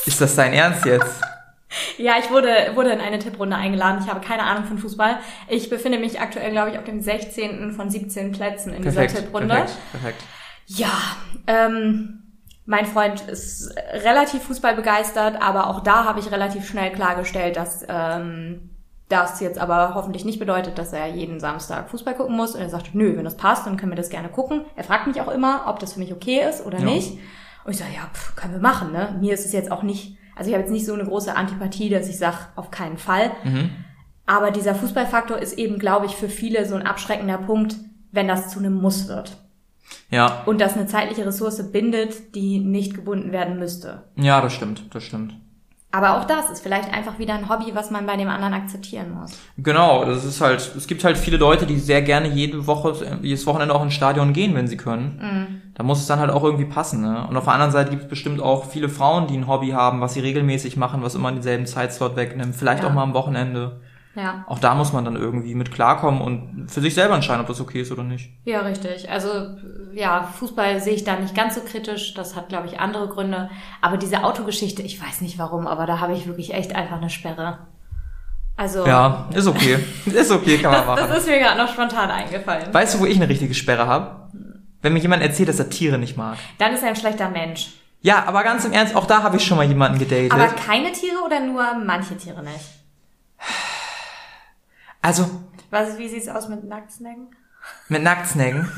[0.06, 1.20] Ist das dein Ernst jetzt?
[1.98, 4.00] Ja, ich wurde, wurde in eine Tipprunde eingeladen.
[4.04, 5.18] Ich habe keine Ahnung von Fußball.
[5.48, 7.70] Ich befinde mich aktuell, glaube ich, auf dem 16.
[7.74, 9.54] von 17 Plätzen in Perfekt, dieser Tipprunde.
[9.54, 10.24] perfekt, perfekt.
[10.66, 10.90] Ja,
[11.46, 17.84] ähm, mein Freund ist relativ fußballbegeistert, aber auch da habe ich relativ schnell klargestellt, dass
[17.88, 18.70] ähm,
[19.10, 22.54] das jetzt aber hoffentlich nicht bedeutet, dass er jeden Samstag Fußball gucken muss.
[22.54, 24.64] Und er sagt, nö, wenn das passt, dann können wir das gerne gucken.
[24.76, 26.84] Er fragt mich auch immer, ob das für mich okay ist oder Ja.
[26.84, 27.18] nicht.
[27.64, 28.92] Und ich sage, ja, pff, können wir machen.
[28.92, 29.16] Ne?
[29.20, 31.90] Mir ist es jetzt auch nicht, also ich habe jetzt nicht so eine große Antipathie,
[31.90, 33.32] dass ich sage, auf keinen Fall.
[33.44, 33.70] Mhm.
[34.26, 37.76] Aber dieser Fußballfaktor ist eben, glaube ich, für viele so ein abschreckender Punkt,
[38.12, 39.36] wenn das zu einem Muss wird.
[40.08, 44.04] Ja, Und das eine zeitliche Ressource bindet, die nicht gebunden werden müsste.
[44.16, 45.34] ja, das stimmt, das stimmt.
[45.92, 49.12] Aber auch das ist vielleicht einfach wieder ein Hobby, was man bei dem anderen akzeptieren
[49.12, 49.32] muss.
[49.58, 53.44] Genau, das ist halt, es gibt halt viele Leute, die sehr gerne jede Woche, jedes
[53.46, 55.60] Wochenende auch ins Stadion gehen, wenn sie können.
[55.74, 57.26] Da muss es dann halt auch irgendwie passen, ne?
[57.28, 60.00] Und auf der anderen Seite gibt es bestimmt auch viele Frauen, die ein Hobby haben,
[60.00, 62.88] was sie regelmäßig machen, was immer denselben Zeitslot wegnimmt, vielleicht Ja.
[62.88, 63.80] auch mal am Wochenende.
[64.16, 64.44] Ja.
[64.48, 67.60] Auch da muss man dann irgendwie mit klarkommen und für sich selber entscheiden, ob das
[67.60, 68.30] okay ist oder nicht.
[68.44, 69.08] Ja, richtig.
[69.08, 69.28] Also
[69.94, 72.14] ja, Fußball sehe ich da nicht ganz so kritisch.
[72.14, 73.50] Das hat, glaube ich, andere Gründe.
[73.80, 77.10] Aber diese Autogeschichte, ich weiß nicht warum, aber da habe ich wirklich echt einfach eine
[77.10, 77.58] Sperre.
[78.56, 79.78] Also Ja, ist okay.
[80.06, 81.18] ist okay, kann man das, das machen.
[81.20, 82.74] ist mir gerade noch spontan eingefallen.
[82.74, 84.28] Weißt du, wo ich eine richtige Sperre habe?
[84.82, 86.36] Wenn mir jemand erzählt, dass er Tiere nicht mag.
[86.58, 87.68] Dann ist er ein schlechter Mensch.
[88.02, 90.32] Ja, aber ganz im Ernst, auch da habe ich schon mal jemanden gedatet.
[90.32, 92.64] Aber keine Tiere oder nur manche Tiere nicht?
[95.02, 95.28] Also,
[95.70, 97.28] Was, wie sieht's aus mit Nacktsnacken?
[97.88, 98.68] mit Nacktsnacken.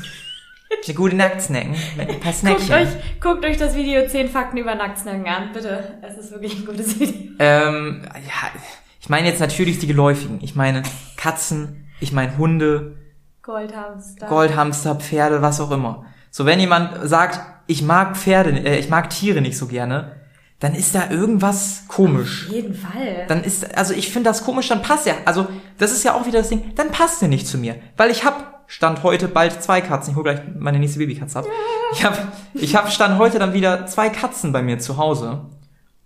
[0.85, 1.71] Eine gute Nacktsnacken.
[1.97, 2.73] Mit ein paar Guckt Snackchen.
[2.73, 2.87] euch,
[3.21, 5.99] guckt euch das Video 10 Fakten über Nacktsnacken an, bitte.
[6.01, 7.31] Es ist wirklich ein gutes Video.
[7.39, 8.59] Ähm, ja,
[8.99, 10.39] ich meine jetzt natürlich die geläufigen.
[10.41, 10.83] Ich meine
[11.17, 12.97] Katzen, ich meine Hunde,
[13.41, 14.27] Goldhamster.
[14.27, 16.05] Goldhamster, Pferde, was auch immer.
[16.31, 20.15] So, wenn jemand sagt, ich mag Pferde, äh, ich mag Tiere nicht so gerne,
[20.63, 22.45] dann ist da irgendwas komisch.
[22.47, 23.25] Auf jeden Fall.
[23.27, 25.15] Dann ist, also ich finde das komisch, dann passt ja.
[25.25, 25.45] Also,
[25.77, 27.75] das ist ja auch wieder das Ding, dann passt er nicht zu mir.
[27.97, 30.11] Weil ich hab Stand heute bald zwei Katzen.
[30.11, 31.47] Ich hole gleich meine nächste Babykatze ab.
[31.91, 32.17] Ich hab,
[32.53, 35.47] ich hab Stand heute dann wieder zwei Katzen bei mir zu Hause.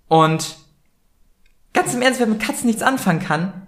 [0.07, 0.57] Und
[1.73, 3.66] ganz im Ernst, wer mit Katzen nichts anfangen kann,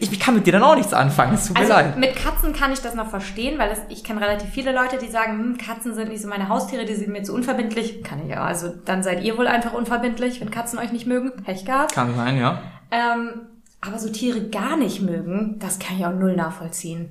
[0.00, 1.34] ich kann mit dir dann auch nichts anfangen.
[1.34, 1.98] Es tut mir Also leid.
[1.98, 5.08] mit Katzen kann ich das noch verstehen, weil das, ich kenne relativ viele Leute, die
[5.08, 8.02] sagen, hm, Katzen sind nicht so meine Haustiere, die sind mir zu unverbindlich.
[8.04, 8.42] Kann ich ja.
[8.44, 11.32] Also dann seid ihr wohl einfach unverbindlich, wenn Katzen euch nicht mögen.
[11.44, 11.92] Pech gehabt.
[11.94, 12.62] Kann sein, ja.
[12.90, 13.40] Ähm,
[13.80, 17.10] aber so Tiere gar nicht mögen, das kann ich auch null nachvollziehen.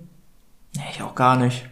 [0.76, 1.66] Nee, ich auch gar nicht.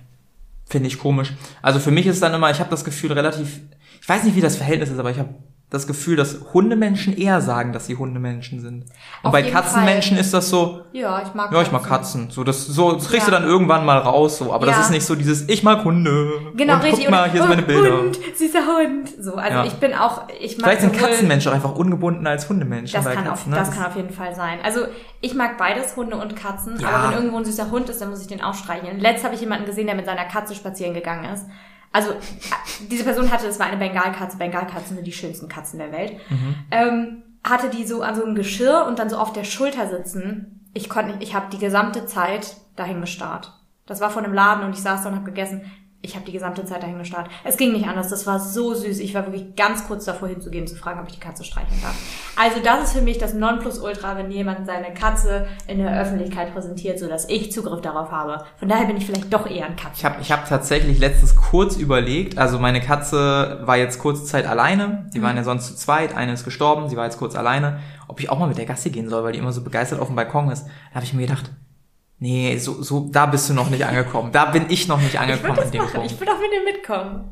[0.68, 1.34] Finde ich komisch.
[1.62, 3.60] Also für mich ist dann immer, ich habe das Gefühl relativ,
[4.02, 5.30] ich weiß nicht, wie das Verhältnis ist, aber ich habe
[5.76, 8.84] das Gefühl, dass Hundemenschen eher sagen, dass sie Hundemenschen sind.
[8.84, 8.90] Und
[9.24, 10.26] Auf bei Katzenmenschen Fall.
[10.26, 12.30] ist das so, Ja, ich mag ja, ich mag Katzen.
[12.32, 13.34] So, das, so, das kriegst Ja.
[13.36, 14.52] du dann irgendwann mal raus, so.
[14.54, 14.74] Aber Ja.
[14.74, 16.32] das ist nicht so dieses, ich mag Hunde.
[16.56, 17.04] Genau, und richtig.
[17.06, 17.98] Guck mal, Und- hier sind meine Bilder.
[18.00, 19.10] Hund, süßer Hund.
[19.20, 19.66] So, also Ja.
[19.66, 23.14] ich bin auch, ich mag Vielleicht sind Katzenmenschen auch einfach ungebunden als Hundemenschen Das bei
[23.16, 23.52] kann, auf, Katzen.
[23.52, 23.58] ne?
[23.58, 24.60] das kann auf jeden Fall sein.
[24.64, 24.82] Also
[25.22, 26.84] ich mag beides, Hunde und Katzen.
[26.86, 29.00] Aber wenn irgendwo ein süßer Hund ist, dann muss ich den auch streicheln.
[29.00, 31.46] Letzt habe ich jemanden gesehen, der mit seiner Katze spazieren gegangen ist.
[31.96, 32.16] Also äh,
[32.92, 34.36] diese Person hatte, das war eine Bengalkatze.
[34.36, 36.18] Bengalkatzen sind die schönsten Katzen der Welt.
[36.30, 36.56] Mhm.
[36.70, 40.68] Ähm, hatte die so an so einem Geschirr und dann so auf der Schulter sitzen.
[40.74, 43.54] Ich konnte ich habe die gesamte Zeit dahin gestarrt.
[43.86, 45.72] Das war vor einem Laden und ich saß da und habe gegessen.
[46.02, 47.30] Ich habe die gesamte Zeit dahin gestarrt.
[47.44, 48.10] Es ging nicht anders.
[48.10, 49.00] Das war so süß.
[49.00, 51.96] Ich war wirklich ganz kurz davor hinzugehen, zu fragen, ob ich die Katze streicheln darf.
[52.36, 57.00] Also das ist für mich das Nonplusultra, wenn jemand seine Katze in der Öffentlichkeit präsentiert,
[57.00, 58.46] so dass ich Zugriff darauf habe.
[58.58, 59.96] Von daher bin ich vielleicht doch eher ein Katze.
[59.98, 64.46] Ich habe ich hab tatsächlich letztens kurz überlegt, also meine Katze war jetzt kurze Zeit
[64.46, 67.80] alleine, die waren ja sonst zu zweit, eine ist gestorben, sie war jetzt kurz alleine,
[68.08, 70.08] ob ich auch mal mit der Gassi gehen soll, weil die immer so begeistert auf
[70.08, 70.66] dem Balkon ist.
[70.66, 71.52] Da habe ich mir gedacht,
[72.20, 74.32] nee, so, so, da bist du noch nicht angekommen.
[74.32, 75.94] Da bin ich noch nicht ich angekommen an das dem machen.
[75.94, 76.12] Punkt.
[76.12, 77.32] Ich würde auch mit dir mitkommen.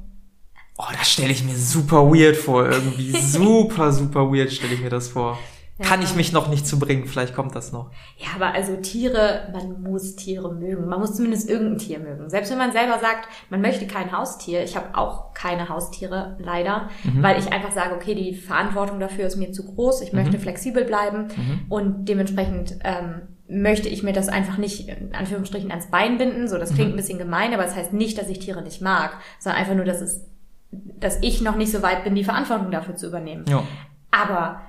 [0.77, 3.11] Oh, das stelle ich mir super weird vor, irgendwie.
[3.19, 5.37] super, super weird stelle ich mir das vor.
[5.81, 7.89] Kann ich mich noch nicht zu bringen, vielleicht kommt das noch.
[8.17, 10.87] Ja, aber also Tiere, man muss Tiere mögen.
[10.87, 12.29] Man muss zumindest irgendein Tier mögen.
[12.29, 14.63] Selbst wenn man selber sagt, man möchte kein Haustier.
[14.63, 19.35] Ich habe auch keine Haustiere, leider, weil ich einfach sage, okay, die Verantwortung dafür ist
[19.35, 20.01] mir zu groß.
[20.01, 21.29] Ich möchte flexibel bleiben
[21.69, 26.47] und dementsprechend ähm, möchte ich mir das einfach nicht in Anführungsstrichen ans Bein binden.
[26.47, 28.81] So, das klingt ein bisschen gemein, aber es das heißt nicht, dass ich Tiere nicht
[28.81, 30.25] mag, sondern einfach nur, dass es,
[30.71, 33.45] dass ich noch nicht so weit bin, die Verantwortung dafür zu übernehmen.
[33.47, 33.63] Ja.
[34.11, 34.61] Aber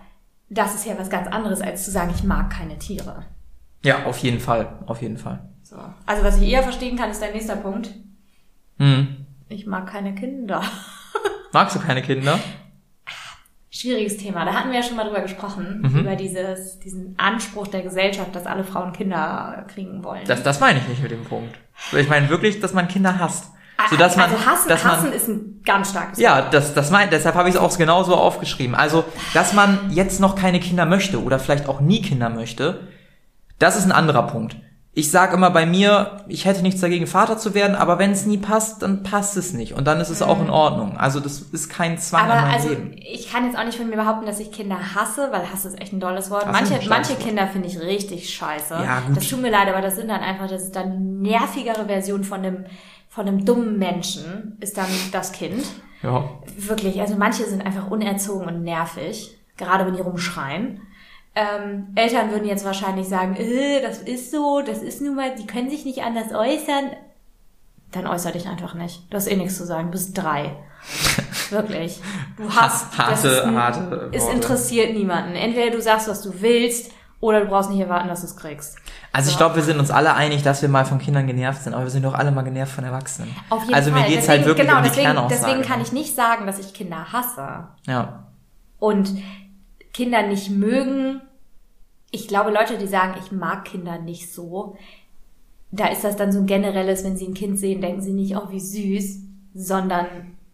[0.50, 3.24] das ist ja was ganz anderes, als zu sagen, ich mag keine Tiere.
[3.82, 5.48] Ja, auf jeden Fall, auf jeden Fall.
[5.62, 5.76] So.
[6.06, 7.90] Also was ich eher verstehen kann, ist dein nächster Punkt.
[8.78, 9.26] Hm.
[9.48, 10.62] Ich mag keine Kinder.
[11.52, 12.38] Magst du keine Kinder?
[13.76, 14.44] Schwieriges Thema.
[14.44, 15.98] Da hatten wir ja schon mal drüber gesprochen, Mhm.
[16.00, 20.22] über dieses, diesen Anspruch der Gesellschaft, dass alle Frauen Kinder kriegen wollen.
[20.28, 21.58] Das, das meine ich nicht mit dem Punkt.
[21.92, 23.50] Ich meine wirklich, dass man Kinder hasst.
[23.90, 26.92] So dass man, also hassen, dass man, hassen ist ein ganz starkes Ja, das, das
[26.92, 28.76] mein, deshalb habe ich es auch genauso aufgeschrieben.
[28.76, 32.86] Also, dass man jetzt noch keine Kinder möchte oder vielleicht auch nie Kinder möchte,
[33.58, 34.56] das ist ein anderer Punkt.
[34.96, 38.26] Ich sage immer bei mir, ich hätte nichts dagegen, Vater zu werden, aber wenn es
[38.26, 39.72] nie passt, dann passt es nicht.
[39.72, 40.96] Und dann ist es auch in Ordnung.
[40.96, 42.30] Also das ist kein Zwang Mhm.
[42.30, 42.96] Aber in meinem also Leben.
[43.00, 45.80] ich kann jetzt auch nicht von mir behaupten, dass ich Kinder hasse, weil Hass ist
[45.80, 46.44] echt ein dolles Wort.
[46.44, 47.20] Ist Manche, manche Wort.
[47.20, 48.74] Kinder finde ich richtig scheiße.
[48.74, 49.16] Ja, gut.
[49.16, 52.38] Das tut mir leid, aber das sind dann einfach, das ist dann nervigere Version von
[52.44, 52.64] einem,
[53.08, 55.64] von einem dummen Menschen, ist dann das Kind.
[56.04, 56.24] Ja.
[56.56, 60.82] Wirklich, also manche sind einfach unerzogen und nervig, gerade wenn die rumschreien.
[61.36, 65.46] Ähm, Eltern würden jetzt wahrscheinlich sagen, äh, das ist so, das ist nun mal, die
[65.46, 66.90] können sich nicht anders äußern.
[67.90, 69.02] Dann äußer dich einfach nicht.
[69.10, 70.56] Du hast eh nichts zu sagen, du bist drei.
[71.50, 72.00] Wirklich.
[72.36, 75.34] Du hast, Harte, das ist, harte es interessiert niemanden.
[75.34, 76.92] Entweder du sagst, was du willst,
[77.24, 78.76] oder du brauchst nicht erwarten, dass du es kriegst.
[79.10, 79.38] Also ich So.
[79.38, 81.90] glaube, wir sind uns alle einig, dass wir mal von Kindern genervt sind, aber wir
[81.90, 83.34] sind doch alle mal genervt von Erwachsenen.
[83.48, 84.02] Auf jeden also Fall.
[84.02, 86.58] mir geht's deswegen, halt wirklich genau, um die deswegen, deswegen kann ich nicht sagen, dass
[86.58, 87.68] ich Kinder hasse.
[87.86, 88.24] Ja.
[88.78, 89.08] Und
[89.94, 91.22] Kinder nicht mögen.
[92.10, 94.76] ich glaube, Leute, die sagen, ich mag Kinder nicht so,
[95.72, 98.36] da ist das dann so ein generelles, wenn sie ein Kind sehen, denken sie nicht,
[98.36, 99.18] oh, wie süß,
[99.54, 100.06] sondern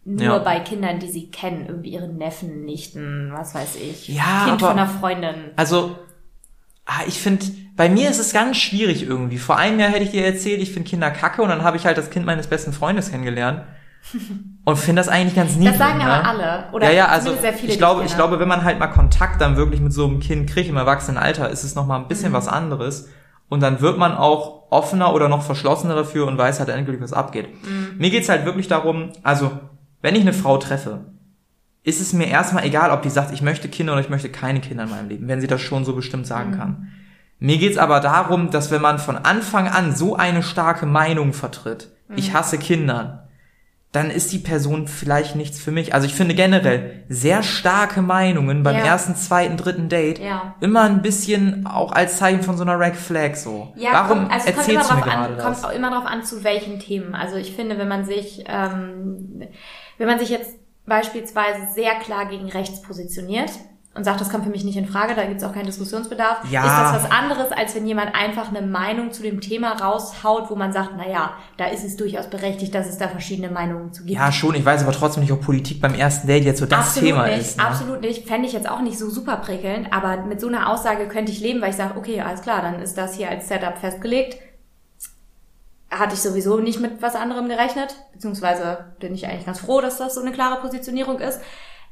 [0.03, 0.37] nur Ja.
[0.39, 4.07] bei Kindern, die sie kennen, irgendwie ihren Neffen, Nichten, was weiß ich.
[4.07, 5.35] Ja, kind aber- von einer Freundin.
[5.55, 5.95] Also,
[6.85, 9.37] ah, ich finde, bei mir ist es ganz schwierig irgendwie.
[9.37, 11.85] Vor einem Jahr hätte ich dir erzählt, ich finde Kinder kacke und dann habe ich
[11.85, 13.61] halt das Kind meines besten Freundes kennengelernt.
[14.65, 15.77] Und finde das eigentlich ganz niedlich.
[15.77, 16.05] Das sagen ne?
[16.05, 16.63] aber alle.
[16.73, 19.41] Oder ja, ja, also sehr viele, ich glaube, ich glaube, wenn man halt mal Kontakt
[19.41, 22.35] dann wirklich mit so einem Kind kriegt im Erwachsenenalter, ist es nochmal ein bisschen Mhm.
[22.35, 23.09] was anderes.
[23.49, 27.13] Und dann wird man auch offener oder noch verschlossener dafür und weiß halt endgültig, was
[27.13, 27.49] abgeht.
[27.63, 27.97] Mhm.
[27.97, 29.51] Mir geht's halt wirklich darum, also,
[30.01, 31.01] wenn ich eine Frau treffe,
[31.83, 34.61] ist es mir erstmal egal, ob die sagt, ich möchte Kinder oder ich möchte keine
[34.61, 36.89] Kinder in meinem Leben, wenn sie das schon so bestimmt sagen kann.
[37.39, 41.89] Mir geht's aber darum, dass wenn man von Anfang an so eine starke Meinung vertritt,
[42.15, 43.20] ich hasse Kindern,
[43.91, 45.93] dann ist die Person vielleicht nichts für mich.
[45.93, 48.83] Also ich finde generell sehr starke Meinungen beim Ja.
[48.85, 50.55] ersten, zweiten, dritten Date Ja.
[50.61, 53.73] immer ein bisschen auch als Zeichen von so einer Red Flag so.
[53.75, 55.43] Ja, Warum kommt, also es kommt immer erzählst du mir drauf gerade an, das?
[55.45, 57.15] kommt auch immer drauf an, zu welchen Themen.
[57.15, 59.41] Also ich finde, wenn man sich, ähm,
[59.97, 63.51] wenn man sich jetzt beispielsweise sehr klar gegen rechts positioniert
[63.93, 66.49] und sagt, das kommt für mich nicht in Frage, da gibt es auch keinen Diskussionsbedarf,
[66.49, 66.61] Ja.
[66.61, 70.55] ist das was anderes, als wenn jemand einfach eine Meinung zu dem Thema raushaut, wo
[70.55, 74.03] man sagt, na ja, da ist es durchaus berechtigt, dass es da verschiedene Meinungen zu
[74.05, 74.17] gibt.
[74.17, 74.55] Ja, schon.
[74.55, 77.27] Ich weiß aber trotzdem nicht, ob Politik beim ersten Date jetzt so das absolut Thema
[77.27, 77.57] nicht, ist.
[77.57, 77.65] Ne?
[77.65, 78.25] absolut nicht.
[78.27, 81.41] Fände ich jetzt auch nicht so super prickelnd, aber mit so einer Aussage könnte ich
[81.41, 84.37] leben, weil ich sage, okay, alles klar, dann ist das hier als Setup festgelegt.
[85.89, 89.97] Hatte ich sowieso nicht mit was anderem gerechnet, beziehungsweise bin ich eigentlich ganz froh, dass
[89.97, 91.41] das so eine klare Positionierung ist.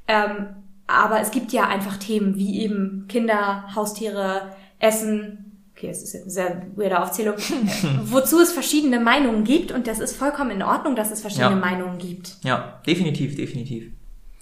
[0.07, 0.55] Ähm,
[0.89, 5.45] aber es gibt ja einfach Themen wie eben Kinder, Haustiere, Essen.
[5.75, 7.35] Okay, es ist jetzt eine sehr weirde Aufzählung.
[8.03, 11.55] wozu es verschiedene Meinungen gibt und das ist vollkommen in Ordnung, dass es verschiedene Ja.
[11.55, 12.37] Meinungen gibt.
[12.43, 13.91] Ja, definitiv, definitiv.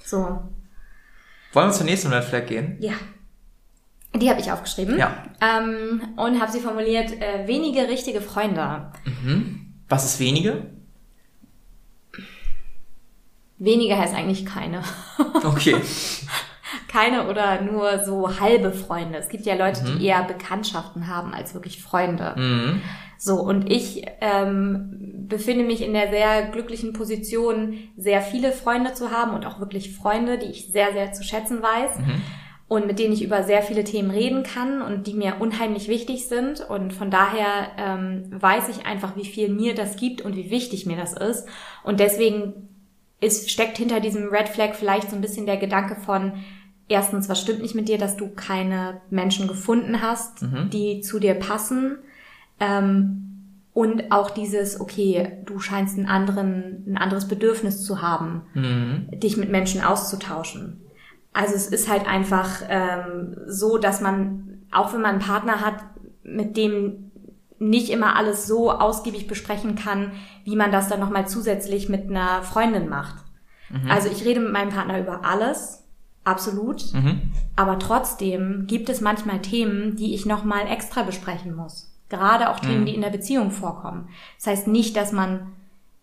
[0.03, 0.39] So,
[1.53, 2.77] Wollen wir zur nächsten Red Flag gehen?
[2.79, 2.93] Ja.
[4.15, 4.97] Die habe ich aufgeschrieben.
[4.97, 5.23] Ja.
[5.41, 8.91] Ähm, und habe sie formuliert, äh, wenige richtige Freunde.
[9.89, 10.71] Was ist wenige?
[13.57, 14.81] Wenige heißt eigentlich keine.
[15.43, 15.75] Okay.
[16.87, 19.17] keine oder nur so halbe Freunde.
[19.17, 22.33] Es gibt ja Leute, die eher Bekanntschaften haben als wirklich Freunde.
[22.35, 22.81] mhm.
[23.19, 29.11] So, und ich ähm, befinde mich in der sehr glücklichen Position, sehr viele Freunde zu
[29.11, 31.97] haben und auch wirklich Freunde, die ich sehr, sehr zu schätzen weiß.
[32.69, 36.27] und mit denen ich über sehr viele Themen reden kann und die mir unheimlich wichtig
[36.27, 36.59] sind.
[36.59, 40.85] Und von daher ähm, weiß ich einfach, wie viel mir das gibt und wie wichtig
[40.85, 41.47] mir das ist.
[41.83, 42.76] Und deswegen
[43.19, 46.33] ist, steckt hinter diesem Red Flag vielleicht so ein bisschen der Gedanke von,
[46.87, 51.33] erstens, was stimmt nicht mit dir, dass du keine Menschen gefunden hast, die zu dir
[51.33, 51.97] passen.
[52.59, 53.23] Ähm,
[53.73, 59.19] und auch dieses, okay, du scheinst einen anderen, ein anderes Bedürfnis zu haben, Mhm.
[59.19, 60.81] dich mit Menschen auszutauschen.
[61.33, 65.75] Also es ist halt einfach ähm, so, dass man, auch wenn man einen Partner hat,
[66.23, 67.06] mit dem
[67.59, 70.11] nicht immer alles so ausgiebig besprechen kann,
[70.43, 73.15] wie man das dann nochmal zusätzlich mit einer Freundin macht.
[73.89, 75.83] Also ich rede mit meinem Partner über alles,
[76.23, 76.93] absolut.
[76.93, 77.31] Mhm.
[77.55, 81.93] Aber trotzdem gibt es manchmal Themen, die ich nochmal extra besprechen muss.
[82.09, 84.07] Gerade auch Themen, die in der Beziehung vorkommen.
[84.37, 85.51] Das heißt nicht, dass man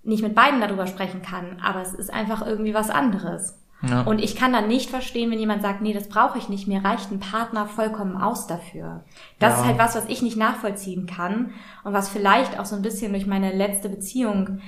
[0.02, 3.58] nicht mit beiden darüber sprechen kann, aber es ist einfach irgendwie was anderes.
[3.88, 4.02] Ja.
[4.02, 6.84] Und ich kann dann nicht verstehen, wenn jemand sagt, nee, das brauche ich nicht, mir
[6.84, 9.02] reicht ein Partner vollkommen aus dafür.
[9.38, 9.60] Das Ja.
[9.60, 11.50] ist halt was, was ich nicht nachvollziehen kann
[11.84, 14.60] und was vielleicht auch so ein bisschen durch meine letzte Beziehung,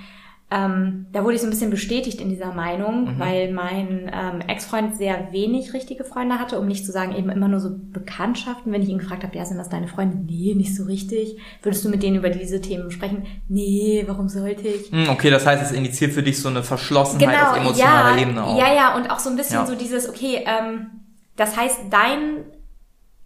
[0.48, 4.96] ähm, da wurde ich so ein bisschen bestätigt in dieser Meinung, weil mein ähm, Ex-Freund
[4.96, 8.70] sehr wenig richtige Freunde hatte, um nicht zu sagen eben immer nur so Bekanntschaften.
[8.72, 10.16] Wenn ich ihn gefragt habe, ja, sind das deine Freunde?
[10.18, 11.36] Nee, nicht so richtig.
[11.62, 13.24] Würdest du mit denen über diese Themen sprechen?
[13.48, 14.92] Nee, warum sollte ich?
[14.92, 18.44] Hm, Okay, das heißt, es indiziert für dich so eine Verschlossenheit auf emotionaler ja, Ebene
[18.44, 18.56] auch.
[18.56, 19.66] Ja, ja, und auch so ein bisschen Ja.
[19.66, 20.90] so dieses, okay, ähm,
[21.34, 22.44] das heißt, dein,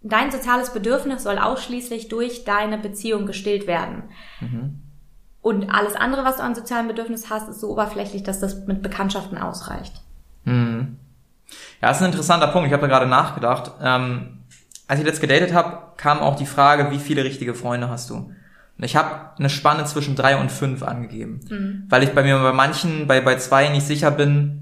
[0.01, 4.03] dein soziales Bedürfnis soll ausschließlich durch deine Beziehung gestillt werden.
[4.39, 4.81] Mhm.
[5.41, 8.81] Und alles andere, was du an sozialen Bedürfnis hast, ist so oberflächlich, dass das mit
[8.83, 9.93] Bekanntschaften ausreicht.
[10.43, 10.97] Mhm.
[11.81, 12.67] Ja, das ist ein interessanter Punkt.
[12.67, 13.71] Ich habe da gerade nachgedacht.
[13.81, 14.39] Ähm,
[14.87, 18.15] als ich letzt gedatet habe, kam auch die Frage, wie viele richtige Freunde hast du?
[18.15, 22.51] Und ich habe eine Spanne zwischen drei und fünf angegeben, weil ich bei mir bei
[22.51, 24.61] manchen, bei bei zwei nicht sicher bin,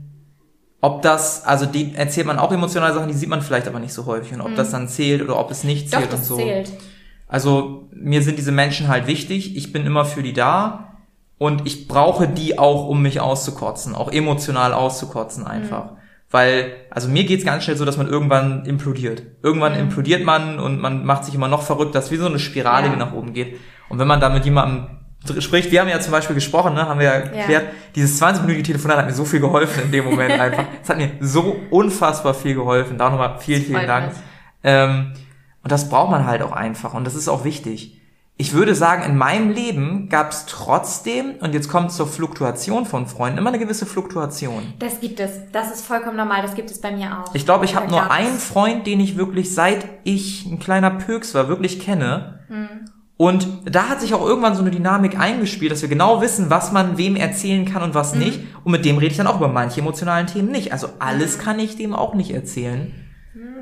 [0.82, 3.94] ob das, also die erzählt man auch emotionale Sachen, die sieht man vielleicht aber nicht
[3.94, 6.28] so häufig und ob das dann zählt oder ob es nicht Doch, zählt und das
[6.28, 6.36] so.
[6.38, 6.72] zählt.
[7.30, 9.56] Also mir sind diese Menschen halt wichtig.
[9.56, 10.98] Ich bin immer für die da
[11.38, 15.92] und ich brauche die auch, um mich auszukotzen, auch emotional auszukotzen einfach.
[16.32, 19.24] Weil, also mir geht's ganz schnell so, dass man irgendwann implodiert.
[19.42, 21.96] Irgendwann implodiert man und man macht sich immer noch verrückt.
[21.96, 22.94] Das ist wie so eine Spirale, Ja.
[22.94, 23.60] die nach oben geht.
[23.90, 24.88] Und wenn man da mit jemandem
[25.40, 27.66] spricht, wir haben ja zum Beispiel gesprochen, ne, haben wir ja erklärt,
[27.96, 30.66] dieses 20-minütige Telefonat hat mir so viel geholfen in dem Moment einfach.
[30.84, 32.98] Es hat mir so unfassbar viel geholfen.
[32.98, 34.12] Da nochmal vielen, vielen Dank.
[34.64, 35.14] Ähm,
[35.64, 38.00] Und das braucht man halt auch einfach und das ist auch wichtig.
[38.42, 42.86] Ich würde sagen, in meinem Leben gab es trotzdem, und jetzt kommt es zur Fluktuation
[42.86, 44.76] von Freunden, immer eine gewisse Fluktuation.
[44.80, 45.32] Das gibt es.
[45.52, 46.42] Das ist vollkommen normal.
[46.42, 47.36] Das gibt es bei mir auch.
[47.36, 51.36] Ich glaube, ich habe nur einen Freund, den ich wirklich, seit ich ein kleiner Pöks
[51.36, 52.40] war, wirklich kenne.
[53.18, 56.72] Und da hat sich auch irgendwann so eine Dynamik eingespielt, dass wir genau wissen, was
[56.72, 58.40] man wem erzählen kann und was nicht.
[58.64, 60.72] Und mit dem rede ich dann auch über manche emotionalen Themen nicht.
[60.72, 62.94] Also alles kann ich dem auch nicht erzählen.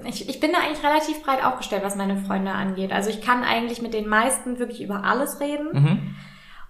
[0.05, 2.91] Ich, ich bin da eigentlich relativ breit aufgestellt, was meine Freunde angeht.
[2.91, 5.67] Also ich kann eigentlich mit den meisten wirklich über alles reden.
[5.73, 6.15] Mhm.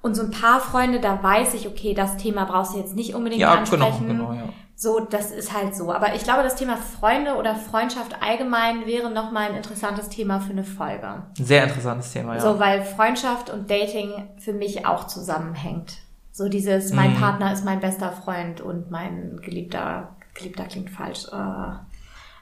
[0.02, 3.14] Und so ein paar Freunde, da weiß ich, okay, das Thema brauchst du jetzt nicht
[3.16, 4.08] unbedingt Ja, genau, ansprechen.
[4.08, 4.44] genau, ja.
[4.80, 5.92] So, das ist halt so.
[5.92, 10.52] Aber ich glaube, das Thema Freunde oder Freundschaft allgemein wäre nochmal ein interessantes Thema für
[10.52, 11.24] eine Folge.
[11.34, 12.40] Sehr interessantes Thema, ja.
[12.42, 15.98] So, weil Freundschaft und Dating für mich auch zusammenhängt.
[16.32, 17.20] So dieses, mein Mhm.
[17.20, 21.26] Partner ist mein bester Freund und mein Geliebter, Geliebter klingt falsch.
[21.34, 21.87] Äh,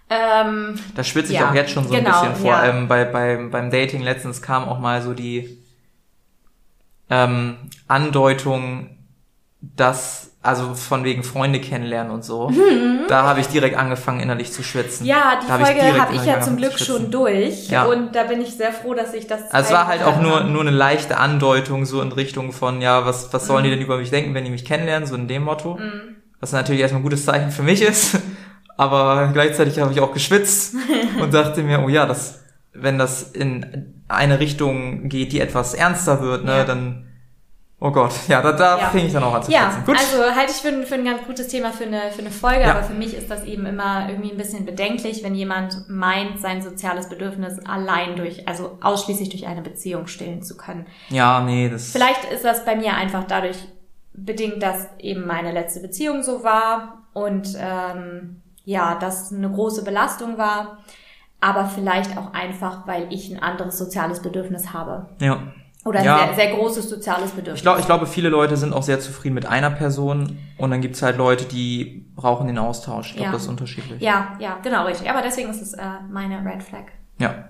[0.10, 2.52] ähm, Da schwitze ich Ja, auch jetzt schon so ein genau, bisschen vor.
[2.52, 2.66] ja.
[2.66, 5.58] Ähm, bei, bei, beim Dating letztens kam auch mal so die
[7.10, 8.90] ähm, Andeutung,
[9.62, 12.52] dass, also von wegen Freunde kennenlernen und so.
[13.08, 15.04] Da habe ich direkt angefangen, innerlich zu schwitzen.
[15.06, 15.10] Mhm.
[15.10, 17.70] ja, die Da Folge habe ich innerlich ja zum Glück zu schon durch.
[17.70, 17.86] Ja.
[17.86, 19.52] Und da bin ich sehr froh, dass ich das.
[19.52, 23.06] Also es war halt auch nur, nur eine leichte Andeutung so in Richtung von, ja,
[23.06, 23.74] was, was sollen die Mhm.
[23.76, 25.80] denn über mich denken, wenn die mich kennenlernen, so in dem Motto.
[26.40, 28.18] Was natürlich erstmal ein gutes Zeichen für mich ist.
[28.78, 30.76] Aber gleichzeitig habe ich auch geschwitzt
[31.22, 36.22] und dachte mir, oh ja, das, wenn das in eine Richtung geht, die etwas ernster
[36.22, 36.64] wird, ne, Ja.
[36.66, 37.08] dann,
[37.80, 38.90] oh Gott, ja, da, da Ja.
[38.90, 39.86] fing ich dann auch an zu Ja, schwitzen.
[39.86, 39.98] Gut.
[39.98, 42.62] also halte ich für, ein- für ein ganz gutes Thema für eine, für eine Folge,
[42.62, 42.72] Ja.
[42.76, 46.62] aber für mich ist das eben immer irgendwie ein bisschen bedenklich, wenn jemand meint, sein
[46.62, 50.86] soziales Bedürfnis allein durch, also ausschließlich durch eine Beziehung stillen zu können.
[51.10, 53.58] ja, nee, das, Vielleicht ist das bei mir einfach dadurch
[54.14, 60.38] bedingt, dass eben meine letzte Beziehung so war und ähm, ja, das eine große Belastung
[60.38, 60.80] war,
[61.40, 65.08] aber vielleicht auch einfach, weil ich ein anderes soziales Bedürfnis habe.
[65.20, 65.40] ja.
[65.88, 66.18] Oder ein Ja.
[66.30, 67.58] sehr, sehr großes soziales Bedürfnis.
[67.58, 70.82] Ich glaube, ich glaube, viele Leute sind auch sehr zufrieden mit einer Person und dann
[70.82, 73.10] gibt's halt Leute, die brauchen den Austausch.
[73.12, 73.32] Ich glaube, Ja.
[73.34, 74.02] das ist unterschiedlich.
[74.02, 75.08] Ja, ja, genau, richtig.
[75.12, 76.86] Aber deswegen ist es äh, meine Red Flag.
[77.20, 77.50] Ja.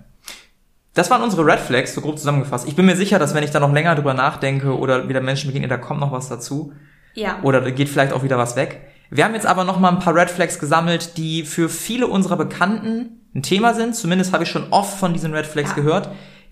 [0.96, 2.68] Das waren unsere Red Flags, so grob zusammengefasst.
[2.68, 5.48] Ich bin mir sicher, dass wenn ich da noch länger drüber nachdenke oder wieder Menschen
[5.48, 6.74] begegne, da kommt noch was dazu.
[7.14, 7.40] Ja.
[7.42, 8.82] Oder da geht vielleicht auch wieder was weg.
[9.16, 12.36] Wir haben jetzt aber noch mal ein paar Red Flags gesammelt, die für viele unserer
[12.36, 13.96] Bekannten ein Thema sind.
[13.96, 15.76] Zumindest habe ich schon oft von diesen Red Flags Ja.
[15.76, 16.10] gehört.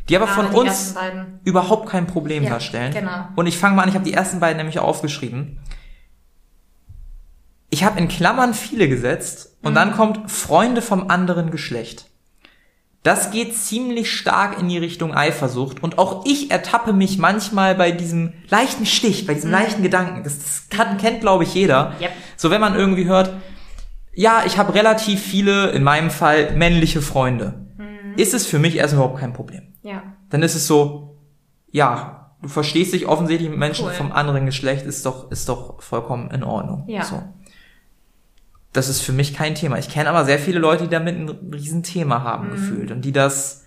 [0.09, 0.95] Die aber Gerade von die uns
[1.43, 2.93] überhaupt kein Problem Ja, darstellen.
[2.93, 3.27] genau.
[3.35, 5.59] Und ich fange mal an, ich habe die ersten beiden nämlich aufgeschrieben.
[7.69, 9.75] Ich habe in Klammern viele gesetzt und Mhm.
[9.75, 12.09] dann kommt Freunde vom anderen Geschlecht.
[13.03, 17.91] Das geht ziemlich stark in die Richtung Eifersucht und auch ich ertappe mich manchmal bei
[17.91, 20.23] diesem leichten Stich, bei diesem leichten Gedanken.
[20.23, 21.89] Das, das kann, kennt, glaube ich, jeder.
[21.91, 22.01] Mhm.
[22.03, 22.11] Yep.
[22.37, 23.33] So, wenn man irgendwie hört,
[24.13, 27.65] ja, ich habe relativ viele, in meinem Fall, männliche Freunde.
[27.77, 28.17] Mhm.
[28.17, 30.01] Ist es für mich erstmal überhaupt kein Problem Ja.
[30.29, 31.17] dann ist es so,
[31.71, 33.93] ja, du verstehst dich offensichtlich mit Menschen Cool.
[33.93, 36.85] vom anderen Geschlecht, ist doch, ist doch vollkommen in Ordnung.
[36.87, 37.03] Ja.
[37.03, 37.21] So.
[38.73, 39.77] Das ist für mich kein Thema.
[39.77, 42.23] Ich kenne aber sehr viele Leute, die damit ein Riesenthema Mhm.
[42.23, 43.65] haben gefühlt und die das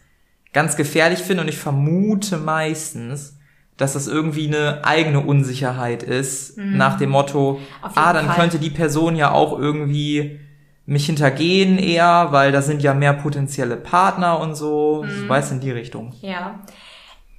[0.53, 3.39] ganz gefährlich finden und ich vermute meistens,
[3.77, 7.89] dass das irgendwie eine eigene Unsicherheit ist, nach dem Motto, Mhm.
[7.95, 8.37] Ah, dann Fall.
[8.37, 10.41] könnte die Person ja auch irgendwie
[10.87, 15.03] mich hintergehen eher, weil da sind ja mehr potenzielle Partner und so.
[15.05, 15.09] Mhm.
[15.23, 16.15] Du weißt in die Richtung.
[16.23, 16.61] Ja.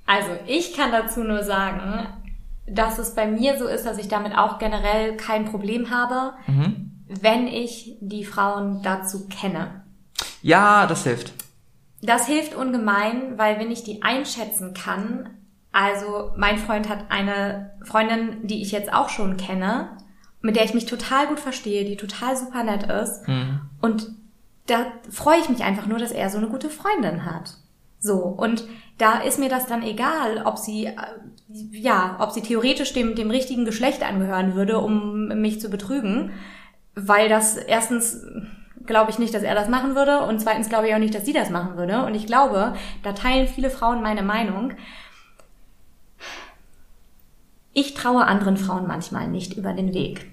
[0.05, 2.05] Also, ich kann dazu nur sagen,
[2.67, 6.86] dass es bei mir so ist, dass ich damit auch generell kein Problem habe, Mhm.
[7.07, 9.83] Wenn ich die Frauen dazu kenne.
[10.41, 11.33] Ja, das hilft.
[12.01, 15.29] Das hilft ungemein, weil wenn ich die einschätzen kann,
[15.71, 19.97] also mein Freund hat eine Freundin, die ich jetzt auch schon kenne,
[20.41, 23.27] mit der ich mich total gut verstehe, die total super nett ist.
[23.27, 23.61] Mhm.
[23.81, 24.11] Und
[24.67, 27.57] da freue ich mich einfach nur, dass er so eine gute Freundin hat.
[27.99, 28.15] So.
[28.15, 28.65] Und
[28.97, 30.93] da ist mir das dann egal, ob sie, äh,
[31.71, 36.31] ja, ob sie theoretisch dem, dem richtigen Geschlecht angehören würde, um mich zu betrügen.
[36.99, 38.25] Weil das erstens
[38.87, 41.25] glaube ich nicht, dass er das machen würde und zweitens glaube ich auch nicht, dass
[41.25, 42.03] sie das machen würde.
[42.05, 44.73] Und ich glaube, da teilen viele Frauen meine Meinung.
[47.73, 50.31] Ich traue anderen Frauen manchmal nicht über den Weg.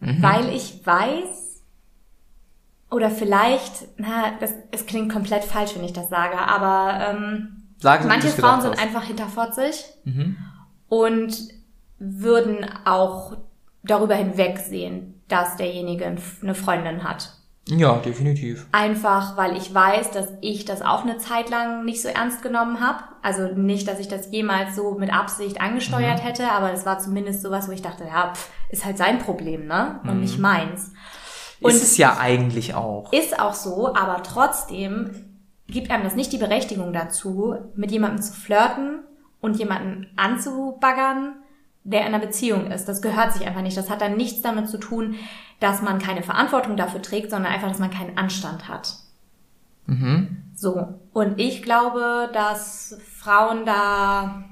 [0.00, 1.62] Weil ich weiß,
[2.90, 8.08] oder vielleicht, na, das, es klingt komplett falsch, wenn ich das sage, aber ähm, Sagen
[8.08, 8.82] manche Frauen sind hast.
[8.82, 10.36] einfach hinterfotzig Mhm.
[10.88, 11.36] und
[11.98, 13.36] würden auch
[13.82, 17.32] darüber hinwegsehen, dass derjenige eine Freundin hat.
[17.68, 18.66] Ja, definitiv.
[18.72, 22.80] Einfach, weil ich weiß, dass ich das auch eine Zeit lang nicht so ernst genommen
[22.80, 23.04] habe.
[23.22, 26.26] Also nicht, dass ich das jemals so mit Absicht angesteuert Mhm.
[26.26, 29.66] hätte, aber es war zumindest sowas, wo ich dachte, ja, pff, ist halt sein Problem,
[29.66, 30.00] ne?
[30.04, 30.92] Und nicht meins.
[31.60, 31.76] Und Mhm.
[31.76, 33.12] ist es ja eigentlich auch.
[33.12, 35.10] ist auch so, aber trotzdem
[35.68, 39.04] gibt einem das nicht die Berechtigung dazu, mit jemandem zu flirten
[39.40, 41.34] und jemanden anzubaggern,
[41.84, 42.86] der in einer Beziehung ist.
[42.86, 43.76] Das gehört sich einfach nicht.
[43.76, 45.16] Das hat dann nichts damit zu tun,
[45.60, 48.94] dass man keine Verantwortung dafür trägt, sondern einfach, dass man keinen Anstand hat.
[49.86, 50.42] Mhm.
[50.54, 51.00] So.
[51.12, 54.44] Und ich glaube, dass Frauen da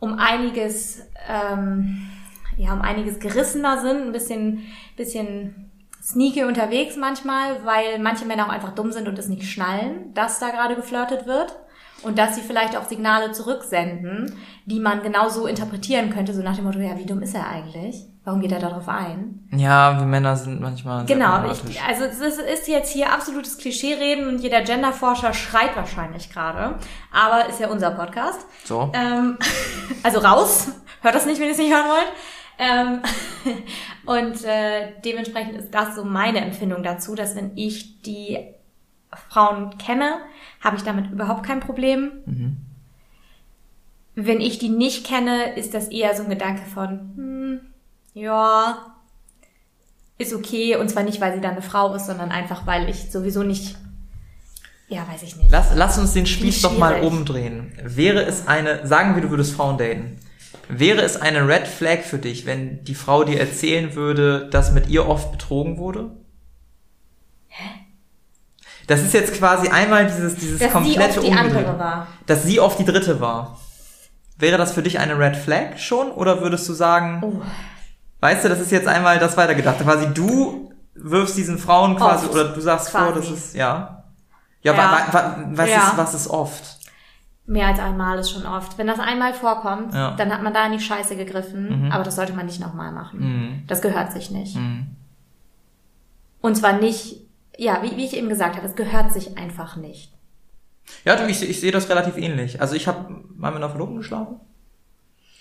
[0.00, 2.08] um einiges, ähm,
[2.56, 4.62] ja, um einiges gerissener sind, ein bisschen,
[4.96, 5.70] bisschen
[6.02, 10.40] sneaky unterwegs manchmal, weil manche Männer auch einfach dumm sind und es nicht schnallen, dass
[10.40, 11.56] da gerade geflirtet wird.
[12.02, 14.36] Und dass sie vielleicht auch Signale zurücksenden,
[14.66, 17.48] die man genau so interpretieren könnte, so nach dem Motto, ja, wie dumm ist er
[17.48, 18.06] eigentlich?
[18.24, 19.48] Warum geht er darauf ein?
[19.52, 21.04] Ja, wir Männer sind manchmal.
[21.06, 26.78] Genau, ich, also es ist jetzt hier absolutes Klischee-Reden und jeder Genderforscher schreit wahrscheinlich gerade.
[27.12, 28.46] Aber ist ja unser Podcast.
[28.64, 28.92] So.
[28.94, 29.38] Ähm,
[30.04, 30.68] also raus,
[31.00, 32.12] hört das nicht, wenn ihr es nicht hören wollt.
[32.58, 33.02] Ähm,
[34.06, 38.38] und äh, dementsprechend ist das so meine Empfindung dazu, dass wenn ich die
[39.28, 40.18] Frauen kenne,
[40.60, 42.12] habe ich damit überhaupt kein Problem.
[42.26, 42.56] Mhm.
[44.14, 47.60] Wenn ich die nicht kenne, ist das eher so ein Gedanke von, hm,
[48.14, 48.94] ja,
[50.18, 50.76] ist okay.
[50.76, 53.76] Und zwar nicht, weil sie dann eine Frau ist, sondern einfach, weil ich sowieso nicht,
[54.88, 55.50] ja, weiß ich nicht.
[55.50, 57.72] Lass, lass uns den Spieß doch mal umdrehen.
[57.82, 60.18] Wäre es eine, sagen wir, du würdest Frauen daten.
[60.68, 64.88] Wäre es eine Red Flag für dich, wenn die Frau dir erzählen würde, dass mit
[64.88, 66.10] ihr oft betrogen wurde?
[68.86, 71.56] Das ist jetzt quasi einmal dieses, dieses Dass sie komplette oft die Umdrehen.
[71.56, 72.06] andere war.
[72.26, 73.58] Dass sie oft die dritte war.
[74.38, 76.10] Wäre das für dich eine Red Flag schon?
[76.10, 77.42] Oder würdest du sagen, Oh.
[78.20, 79.84] weißt du, das ist jetzt einmal das weitergedachte.
[79.84, 82.34] Quasi du wirfst diesen Frauen quasi, Oft.
[82.34, 83.20] oder du sagst vor, Quasi.
[83.20, 84.04] das ist, ja.
[84.62, 84.78] Ja, Ja.
[84.78, 85.76] Wa, wa, was, Ja.
[85.88, 86.78] Ist, was ist oft?
[87.46, 88.78] Mehr als einmal ist schon oft.
[88.78, 90.12] Wenn das einmal vorkommt, Ja.
[90.12, 91.86] dann hat man da in die Scheiße gegriffen.
[91.86, 91.92] Mhm.
[91.92, 93.20] Aber das sollte man nicht nochmal machen.
[93.20, 93.62] Mhm.
[93.66, 94.56] Das gehört sich nicht.
[94.56, 94.88] Mhm.
[96.40, 97.20] Und zwar nicht,
[97.58, 100.12] ja, wie, wie ich eben gesagt habe, es gehört sich einfach nicht.
[101.04, 102.60] Ja, du, ich, ich sehe das relativ ähnlich.
[102.60, 104.40] Also ich habe mal mit einer Verlobten geschlafen.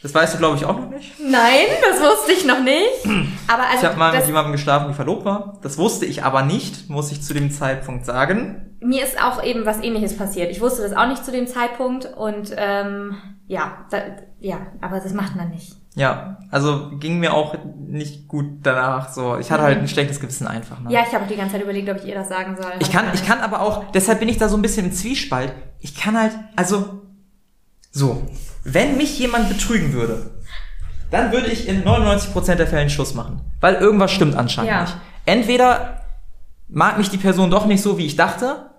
[0.04, 1.20] Das weißt du, glaube ich, auch noch nicht.
[1.20, 3.06] Nein, das wusste ich noch nicht.
[3.48, 5.60] Aber also Ich habe mal mit jemandem geschlafen, die verlobt war.
[5.62, 8.78] Das wusste ich aber nicht, muss ich zu dem Zeitpunkt sagen.
[8.82, 10.50] mir ist auch eben was ähnliches passiert.
[10.50, 14.02] Ich wusste das auch nicht zu dem Zeitpunkt und ähm, ja, da,
[14.40, 15.76] ja, aber das macht man nicht.
[15.96, 17.56] Ja, also ging mir auch
[17.88, 19.12] nicht gut danach.
[19.12, 19.66] So, ich hatte Mhm.
[19.68, 20.80] halt ein schlechtes Gewissen einfach.
[20.80, 20.92] Ne?
[20.92, 22.72] Ja, ich habe auch die ganze Zeit überlegt, ob ich ihr das sagen soll.
[22.80, 25.52] Ich kann, ich kann aber auch, deshalb bin ich da so ein bisschen im Zwiespalt.
[25.80, 27.02] Ich kann halt, also,
[27.92, 28.26] so,
[28.64, 30.32] wenn mich jemand betrügen würde,
[31.10, 33.42] dann würde ich in 99% der Fälle einen Schuss machen.
[33.60, 34.82] Weil irgendwas stimmt anscheinend Ja.
[34.84, 34.96] nicht.
[35.26, 36.04] Entweder
[36.70, 38.70] mag mich die Person doch nicht so, wie ich dachte,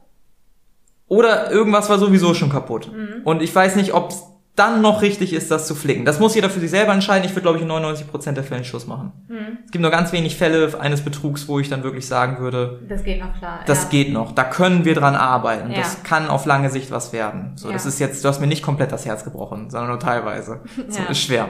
[1.08, 2.90] oder irgendwas war sowieso schon kaputt.
[2.90, 3.22] Mhm.
[3.24, 4.14] Und ich weiß nicht, ob
[4.54, 6.04] dann noch richtig ist, das zu flicken.
[6.04, 7.24] Das muss jeder für sich selber entscheiden.
[7.24, 9.12] Ich würde, glaube ich, in 99% der Fälle einen Schuss machen.
[9.28, 9.58] Mhm.
[9.64, 13.02] Es gibt nur ganz wenig Fälle eines Betrugs, wo ich dann wirklich sagen würde, Das
[13.02, 13.60] geht noch klar.
[13.66, 13.88] das ja.
[13.88, 14.32] geht noch.
[14.34, 15.70] Da können wir dran arbeiten.
[15.70, 15.78] Ja.
[15.78, 17.52] Das kann auf lange Sicht was werden.
[17.56, 17.72] So, Ja.
[17.72, 20.60] das ist jetzt, du hast mir nicht komplett das Herz gebrochen, sondern nur teilweise.
[20.88, 21.48] So, ist schwer.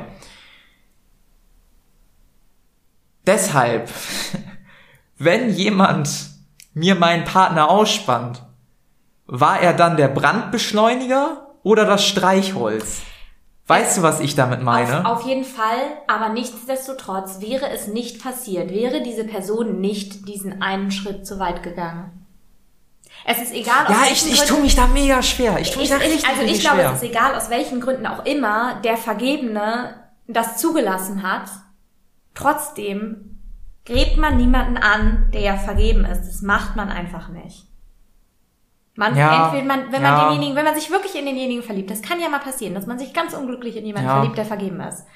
[3.26, 3.88] Deshalb,
[5.18, 6.30] wenn jemand
[6.74, 8.44] mir meinen Partner ausspannt,
[9.26, 13.02] war er dann der Brandbeschleuniger oder das Streichholz?
[13.68, 15.06] Weißt du, was ich damit meine?
[15.08, 20.60] Auf, auf jeden Fall, aber nichtsdestotrotz wäre es nicht passiert, wäre diese Person nicht diesen
[20.62, 22.26] einen Schritt zu weit gegangen.
[23.24, 25.58] Es ist egal, aus ja, welchen ich, ich tue mich da mega schwer.
[25.60, 26.90] Ich tue mich Ich- da ich- richtig, also ich glaube, schwer.
[26.90, 29.94] es ist egal, aus welchen Gründen auch immer der Vergebene
[30.26, 31.48] das zugelassen hat.
[32.34, 33.38] Trotzdem
[33.84, 36.26] gräbt man niemanden an, der ja vergeben ist.
[36.26, 37.66] Das macht man einfach nicht.
[38.94, 40.10] Man, Ja, entweder man, wenn ja.
[40.12, 42.86] man denjenigen, wenn man sich wirklich in denjenigen verliebt, das kann ja mal passieren, dass
[42.86, 44.16] man sich ganz unglücklich in jemanden Ja.
[44.16, 45.06] verliebt, der vergeben ist.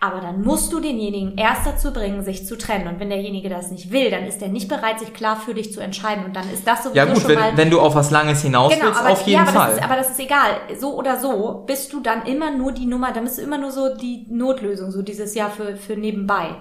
[0.00, 2.88] Aber dann musst du denjenigen erst dazu bringen, sich zu trennen.
[2.88, 5.72] Und wenn derjenige das nicht will, dann ist er nicht bereit, sich klar für dich
[5.72, 6.24] zu entscheiden.
[6.24, 8.42] Und dann ist das sowieso Ja gut, schon mal wenn, wenn du auf was Langes
[8.42, 9.68] hinaus willst, aber, auf jeden ja, aber Fall.
[9.68, 10.50] Das ist, aber das ist egal.
[10.76, 13.70] So oder so bist du dann immer nur die Nummer, dann bist du immer nur
[13.70, 16.56] so die Notlösung, so dieses Jahr für, für nebenbei.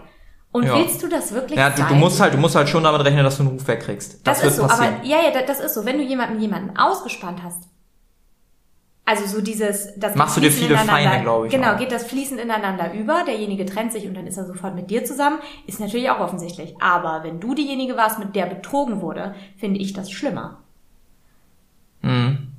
[0.54, 0.76] Und Ja.
[0.76, 3.24] willst du das wirklich ja, du, du musst halt, du musst halt schon damit rechnen,
[3.24, 4.16] dass du einen Ruf wegkriegst.
[4.16, 4.96] das, Das, ist wird so, passieren.
[4.96, 5.86] aber ja, ja, da- das ist so.
[5.86, 7.70] Wenn du jemanden jemanden ausgespannt hast,
[9.06, 11.78] also so dieses, das Machst du dir viele Feinde, glaub ich, Genau, auch.
[11.78, 15.04] geht das fließend ineinander über, derjenige trennt sich und dann ist er sofort mit dir
[15.06, 16.76] zusammen, ist natürlich auch offensichtlich.
[16.82, 20.60] Aber wenn du diejenige warst, mit der betrogen wurde, finde ich das schlimmer.
[22.02, 22.50] Mhm.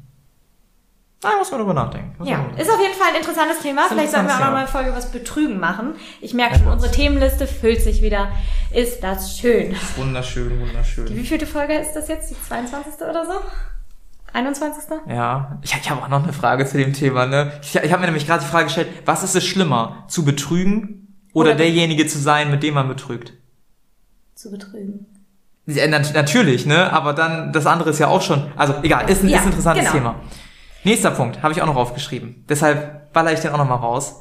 [1.22, 2.14] Da muss man drüber nachdenken.
[2.18, 3.82] Muss Ja, man- ist auf jeden Fall ein interessantes Thema.
[3.88, 4.58] Vielleicht sollten wir auch interessant, noch mal ja.
[4.58, 5.94] eine Folge über das Betrügen machen.
[6.20, 8.28] Ich merke schon, unsere Themenliste füllt sich wieder.
[8.72, 9.76] Ist das schön.
[9.96, 11.08] Wunderschön, wunderschön.
[11.08, 12.30] Wie vielte Folge ist das jetzt?
[12.30, 12.94] Die 22.
[13.08, 13.32] oder so?
[14.32, 14.82] 21.
[15.08, 17.26] Ja, ich, ich habe auch noch eine Frage zu dem Thema.
[17.26, 17.52] Ne?
[17.62, 21.14] Ich, ich habe mir nämlich gerade die Frage gestellt, was ist es schlimmer, zu betrügen
[21.32, 23.34] oder, Oder- derjenige zu sein, mit dem man betrügt?
[24.34, 25.06] Zu betrügen.
[25.66, 26.92] Ja, nat natürlich, ne?
[26.92, 29.48] Aber dann, das andere ist ja auch schon, also egal, ist ein, Ja, ist ein
[29.50, 29.96] interessantes genau.
[29.96, 30.14] Thema.
[30.84, 32.44] Nächster Punkt, habe ich auch noch aufgeschrieben.
[32.48, 34.20] Deshalb baller ich den auch noch mal raus.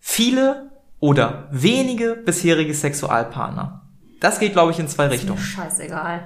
[0.00, 3.82] Viele oder wenige bisherige Sexualpartner.
[4.20, 5.38] Das geht, glaube ich, in zwei Ist mir Richtungen.
[5.38, 6.22] scheißegal.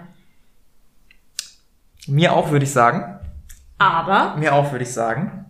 [2.07, 3.19] Mir auch, würde ich sagen.
[3.77, 5.45] Aber Mir auch, würde ich sagen.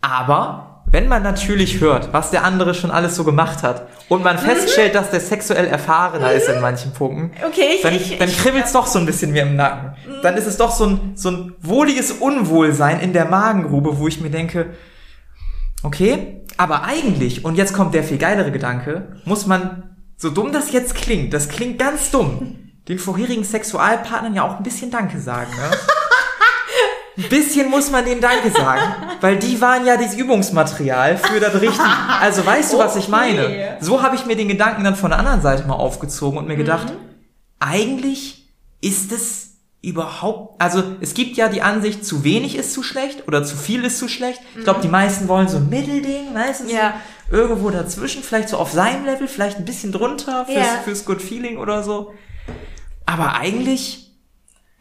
[0.00, 4.38] Aber wenn man natürlich hört, was der andere schon alles so gemacht hat und man
[4.38, 8.72] feststellt, dass der sexuell erfahrener ist in manchen Punkten, Okay, ich- dann, ich- dann kribbelt's
[8.72, 9.94] doch so ein bisschen mir im Nacken.
[10.22, 14.20] Dann ist es doch so ein, so ein wohliges Unwohlsein in der Magengrube, wo ich
[14.20, 14.74] mir denke,
[15.82, 20.72] okay, aber eigentlich, und jetzt kommt der viel geilere Gedanke, muss man, so dumm das
[20.72, 22.56] jetzt klingt, das klingt ganz dumm,
[22.88, 25.76] den vorherigen Sexualpartnern ja auch ein bisschen Danke sagen, ne?
[27.16, 28.82] Ein bisschen muss man denen Danke sagen,
[29.20, 31.84] weil die waren ja das Übungsmaterial für das Richtige.
[32.20, 33.10] Also weißt du, was ich Okay.
[33.10, 33.76] meine?
[33.80, 36.56] So habe ich mir den Gedanken dann von der anderen Seite mal aufgezogen und mir
[36.56, 36.92] gedacht,
[37.60, 38.48] eigentlich
[38.80, 39.50] ist es
[39.82, 43.84] überhaupt, also es gibt ja die Ansicht, zu wenig ist zu schlecht oder zu viel
[43.84, 44.40] ist zu schlecht.
[44.56, 46.94] Ich glaube, die meisten wollen so ein Mittelding, weißt du, Ja.
[47.30, 50.80] so irgendwo dazwischen, vielleicht so auf seinem Level, vielleicht ein bisschen drunter fürs, Ja.
[50.84, 52.14] fürs Good Feeling oder so.
[53.06, 54.03] Aber eigentlich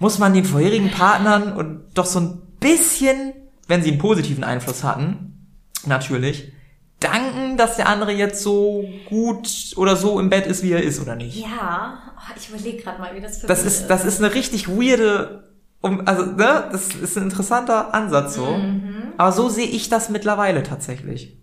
[0.04, 3.32] muss man den vorherigen Partnern und doch so ein bisschen,
[3.70, 6.51] wenn sie einen positiven Einfluss hatten, natürlich,
[6.99, 9.47] danken, dass der andere jetzt so gut
[9.78, 11.38] oder so im Bett ist, wie er ist oder nicht.
[11.38, 14.34] ja, oh, ich überlege gerade mal, wie das für Das mich ist, das ist eine
[14.34, 15.49] richtig weirde,
[15.80, 18.45] um, also, ne, das ist ein interessanter Ansatz so.
[18.45, 19.14] Mhm.
[19.16, 21.38] Aber so sehe ich das mittlerweile tatsächlich.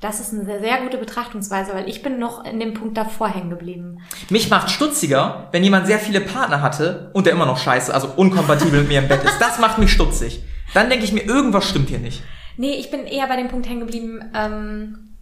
[0.00, 3.28] Das ist eine sehr, sehr gute Betrachtungsweise, weil ich bin noch in dem Punkt davor
[3.28, 3.98] hängen geblieben.
[4.30, 8.08] Mich macht stutziger, wenn jemand sehr viele Partner hatte und der immer noch scheiße, also
[8.16, 9.38] unkompatibel mit mir im Bett ist.
[9.38, 10.42] Das macht mich stutzig.
[10.72, 12.22] Dann denke ich mir, irgendwas stimmt hier nicht.
[12.56, 15.16] Nee, ich bin eher bei dem Punkt hängen geblieben, ähm,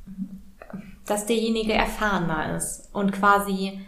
[1.06, 3.80] dass derjenige erfahrener ist und quasi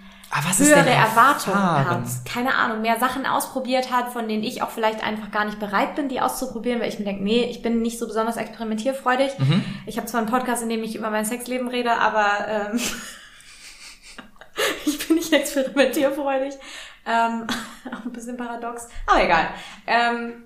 [0.58, 2.04] höhere denn Erwartungen erfahren?
[2.04, 2.24] hat.
[2.24, 5.96] Keine Ahnung, mehr Sachen ausprobiert hat, von denen ich auch vielleicht einfach gar nicht bereit
[5.96, 9.38] bin, die auszuprobieren, weil ich mir denke, nee, ich bin nicht so besonders experimentierfreudig.
[9.38, 9.64] Mhm.
[9.86, 12.80] Ich habe zwar einen Podcast, in dem ich über mein Sexleben rede, aber ähm,
[14.86, 16.54] ich bin nicht experimentierfreudig.
[17.06, 17.46] Ähm,
[17.92, 19.48] auch ein bisschen paradox, aber egal.
[19.86, 20.44] Ähm,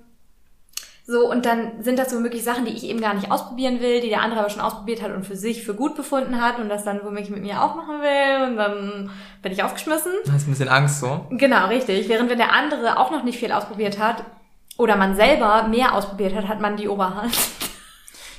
[1.07, 4.09] so, und dann sind das womöglich Sachen, die ich eben gar nicht ausprobieren will, die
[4.09, 6.82] der andere aber schon ausprobiert hat und für sich für gut befunden hat und das
[6.82, 9.11] dann womöglich mit mir auch machen will und dann
[9.42, 10.12] bin ich aufgeschmissen.
[10.24, 11.26] Du hast ein bisschen Angst so.
[11.28, 12.09] Genau, richtig.
[12.09, 14.24] Während wenn der andere auch noch nicht viel ausprobiert hat
[14.78, 17.36] oder man selber mehr ausprobiert hat, hat man die Oberhand.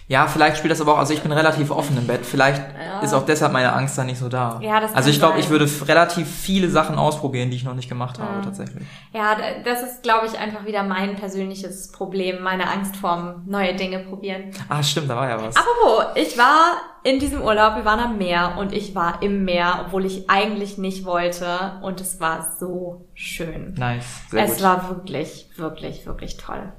[0.08, 2.26] Ja, vielleicht spielt das aber auch, also ich bin relativ offen im Bett.
[2.26, 3.00] Vielleicht Ja.
[3.00, 4.60] ist auch deshalb meine Angst da nicht so da.
[4.62, 7.90] Ja, das also ich glaube, ich würde relativ viele Sachen ausprobieren, die ich noch nicht
[7.90, 8.84] gemacht habe, tatsächlich.
[9.14, 14.00] Ja, das ist, glaube ich, einfach wieder mein persönliches Problem, meine Angst vorm neue Dinge
[14.00, 14.52] probieren.
[14.70, 15.56] Ah, stimmt, da war ja was.
[15.56, 19.86] Apropos, ich war in diesem Urlaub, wir waren am Meer und ich war im Meer,
[19.86, 23.74] obwohl ich eigentlich nicht wollte und es war so schön.
[23.76, 24.64] Nice, sehr es gut.
[24.64, 26.72] war wirklich, wirklich, wirklich toll.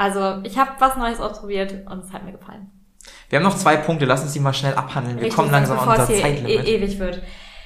[0.00, 2.70] Also ich habe was Neues ausprobiert und es hat mir gefallen.
[3.28, 5.18] Wir haben noch zwei Punkte, lass uns die mal schnell abhandeln.
[5.18, 6.66] Wir Richtig, kommen langsam an unser Zeitlimit.
[6.66, 7.22] E ewig wird.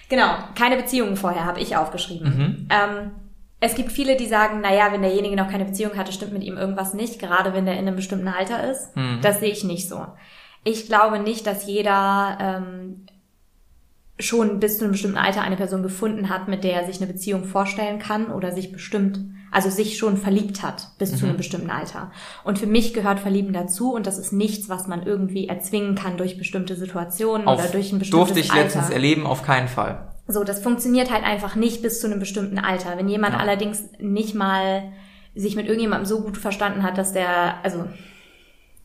[0.09, 2.37] Genau, keine Beziehungen vorher habe ich aufgeschrieben.
[2.37, 2.69] Mhm.
[2.71, 3.11] Ähm,
[3.61, 6.57] es gibt viele, die sagen, naja, wenn derjenige noch keine Beziehung hatte, stimmt mit ihm
[6.57, 8.97] irgendwas nicht, gerade wenn der in einem bestimmten Alter ist.
[8.97, 9.21] Mhm.
[9.23, 10.05] Das sehe ich nicht so.
[10.65, 13.07] Ich glaube nicht, dass jeder ähm,
[14.19, 17.13] schon bis zu einem bestimmten Alter eine Person gefunden hat, mit der er sich eine
[17.13, 19.21] Beziehung vorstellen kann oder sich bestimmt,
[19.55, 21.17] also sich schon verliebt hat bis Mhm.
[21.17, 22.11] zu einem bestimmten Alter.
[22.45, 26.17] Und für mich gehört Verlieben dazu und das ist nichts, was man irgendwie erzwingen kann
[26.17, 28.63] durch bestimmte Situationen Auf, oder durch ein bestimmtes durfte ich Alter.
[28.65, 30.09] letztens erleben, auf keinen Fall.
[30.27, 32.97] So, das funktioniert halt einfach nicht bis zu einem bestimmten Alter.
[32.97, 33.41] Wenn jemand Ja.
[33.41, 34.93] allerdings nicht mal
[35.35, 37.85] sich mit irgendjemandem so gut verstanden hat, dass der, also,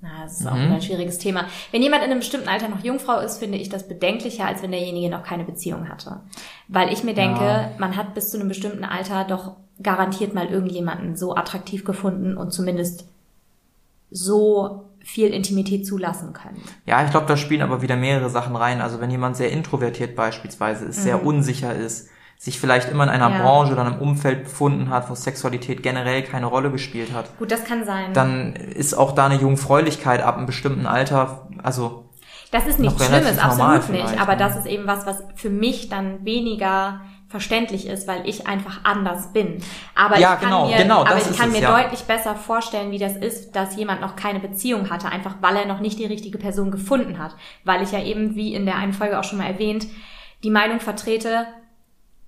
[0.02, 0.72] na, das ist auch Mhm.
[0.74, 1.46] ein schwieriges Thema.
[1.72, 4.72] Wenn jemand in einem bestimmten Alter noch Jungfrau ist, finde ich das bedenklicher, als wenn
[4.72, 6.22] derjenige noch keine Beziehung hatte.
[6.68, 7.72] Weil ich mir denke, Ja.
[7.78, 12.52] man hat bis zu einem bestimmten Alter doch garantiert mal irgendjemanden so attraktiv gefunden und
[12.52, 13.06] zumindest
[14.12, 16.62] so viel Intimität zulassen können.
[16.86, 18.82] Ja, ich glaube, da spielen aber wieder mehrere Sachen rein.
[18.82, 23.30] Also wenn jemand sehr introvertiert beispielsweise ist, sehr unsicher ist, sich vielleicht immer in einer
[23.30, 23.36] Mhm.
[23.36, 23.42] Ja.
[23.42, 27.66] Branche oder einem Umfeld befunden hat, wo Sexualität generell keine Rolle gespielt hat, Gut, das
[27.66, 28.14] kann sein.
[28.14, 32.06] dann ist auch da eine Jungfräulichkeit ab einem bestimmten Alter, also
[32.52, 34.22] Das ist nichts Schlimmes, absolut nicht.
[34.22, 34.38] Aber ne?
[34.38, 39.32] das ist eben was, was für mich dann weniger verständlich ist, weil ich einfach anders
[39.32, 39.62] bin.
[39.94, 41.80] Aber Ja, ich kann genau, mir, genau, aber ich kann es, mir ja.
[41.80, 45.68] deutlich besser vorstellen, wie das ist, dass jemand noch keine Beziehung hatte, einfach weil er
[45.68, 47.36] noch nicht die richtige Person gefunden hat.
[47.64, 49.86] Weil ich ja eben, wie in der einen Folge auch schon mal erwähnt,
[50.44, 51.46] die Meinung vertrete,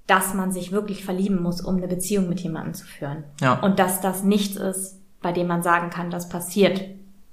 [0.06, 3.24] dass man sich wirklich verlieben muss, um eine Beziehung mit jemandem zu führen.
[3.42, 3.56] Ja.
[3.56, 6.82] Und dass das nichts ist, bei dem man sagen kann, das passiert,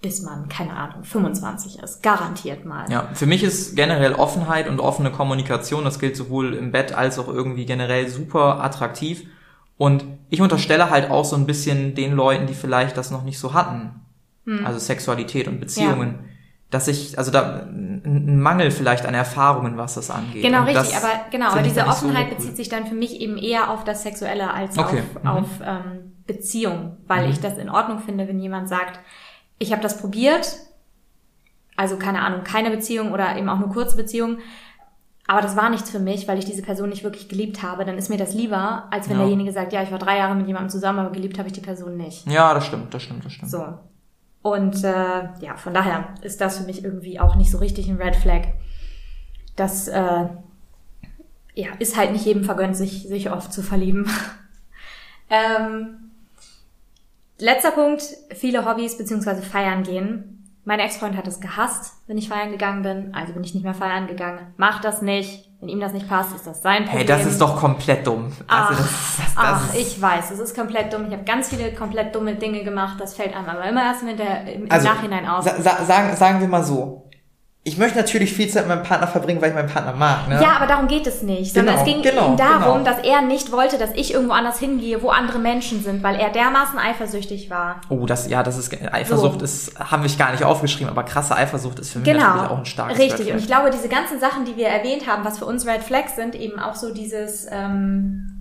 [0.01, 2.03] bis man, keine Ahnung, 25 ist.
[2.03, 2.91] Garantiert mal.
[2.91, 7.19] Ja, für mich ist generell Offenheit und offene Kommunikation, das gilt sowohl im Bett als
[7.19, 9.25] auch irgendwie generell super attraktiv.
[9.77, 13.39] Und ich unterstelle halt auch so ein bisschen den Leuten, die vielleicht das noch nicht
[13.39, 14.01] so hatten,
[14.65, 16.15] also Sexualität und Beziehungen, Hm.
[16.21, 16.29] Ja.
[16.71, 20.43] dass ich, also da ein Mangel vielleicht an Erfahrungen, was das angeht.
[20.43, 22.37] Genau, Und richtig, aber genau, aber diese nicht so Offenheit cool.
[22.37, 25.29] bezieht sich dann für mich eben eher auf das Sexuelle als Okay, auf, mhm.
[25.29, 27.33] auf ähm, Beziehung, weil Mhm.
[27.33, 29.01] ich das in Ordnung finde, wenn jemand sagt,
[29.59, 30.57] ich habe das probiert,
[31.77, 34.39] also keine Ahnung, keine Beziehung oder eben auch nur kurze Beziehung,
[35.27, 37.99] aber das war nichts für mich, weil ich diese Person nicht wirklich geliebt habe, dann
[37.99, 39.23] ist mir das lieber, als wenn Ja.
[39.23, 41.61] derjenige sagt, ja, ich war drei Jahre mit jemandem zusammen, aber geliebt habe ich die
[41.61, 42.27] Person nicht.
[42.27, 43.51] Ja, das stimmt, das stimmt, das stimmt.
[43.51, 43.79] So.
[44.41, 48.01] Und äh, ja, von daher ist das für mich irgendwie auch nicht so richtig ein
[48.01, 48.43] Red Flag.
[49.57, 50.29] Das äh,
[51.55, 54.09] ja, ist halt nicht jedem vergönnt, sich, sich oft zu verlieben.
[55.31, 56.08] ähm,
[57.39, 58.03] letzter Punkt,
[58.35, 60.35] viele Hobbys beziehungsweise feiern gehen.
[60.65, 63.75] Mein Ex-Freund hat es gehasst, wenn ich feiern gegangen bin, also bin ich nicht mehr
[63.75, 64.53] feiern gegangen.
[64.59, 65.49] Mach das nicht.
[65.61, 66.99] Wenn ihm das nicht passt, ist das sein Problem.
[66.99, 68.31] Hey, das ist doch komplett dumm.
[68.47, 71.07] Ach, Also das, das, das ach ich weiß, es ist komplett dumm.
[71.07, 73.01] Ich habe ganz viele komplett dumme Dinge gemacht.
[73.01, 75.43] Das fällt einem aber immer erst mit der, im, also, Nachhinein auf.
[75.43, 77.08] Sa sagen, sagen wir mal so.
[77.69, 80.41] Ich möchte natürlich viel Zeit mit meinem Partner verbringen, weil ich meinen Partner mag, ne?
[80.43, 82.97] Ja, aber darum geht es nicht, sondern Genau, es ging genau, ihm darum, genau.
[82.97, 86.31] dass er nicht wollte, dass ich irgendwo anders hingehe, wo andere Menschen sind, weil er
[86.31, 87.81] dermaßen eifersüchtig war.
[87.91, 89.45] Oh, das, ja, das ist, Eifersucht So.
[89.45, 92.59] ist, haben wir gar nicht aufgeschrieben, aber krasse Eifersucht ist für mich natürlich Genau, auch
[92.59, 93.27] ein starkes richtig.
[93.27, 95.83] Red Und ich glaube, diese ganzen Sachen, die wir erwähnt haben, was für uns Red
[95.83, 98.35] Flags sind, eben auch so dieses ähm,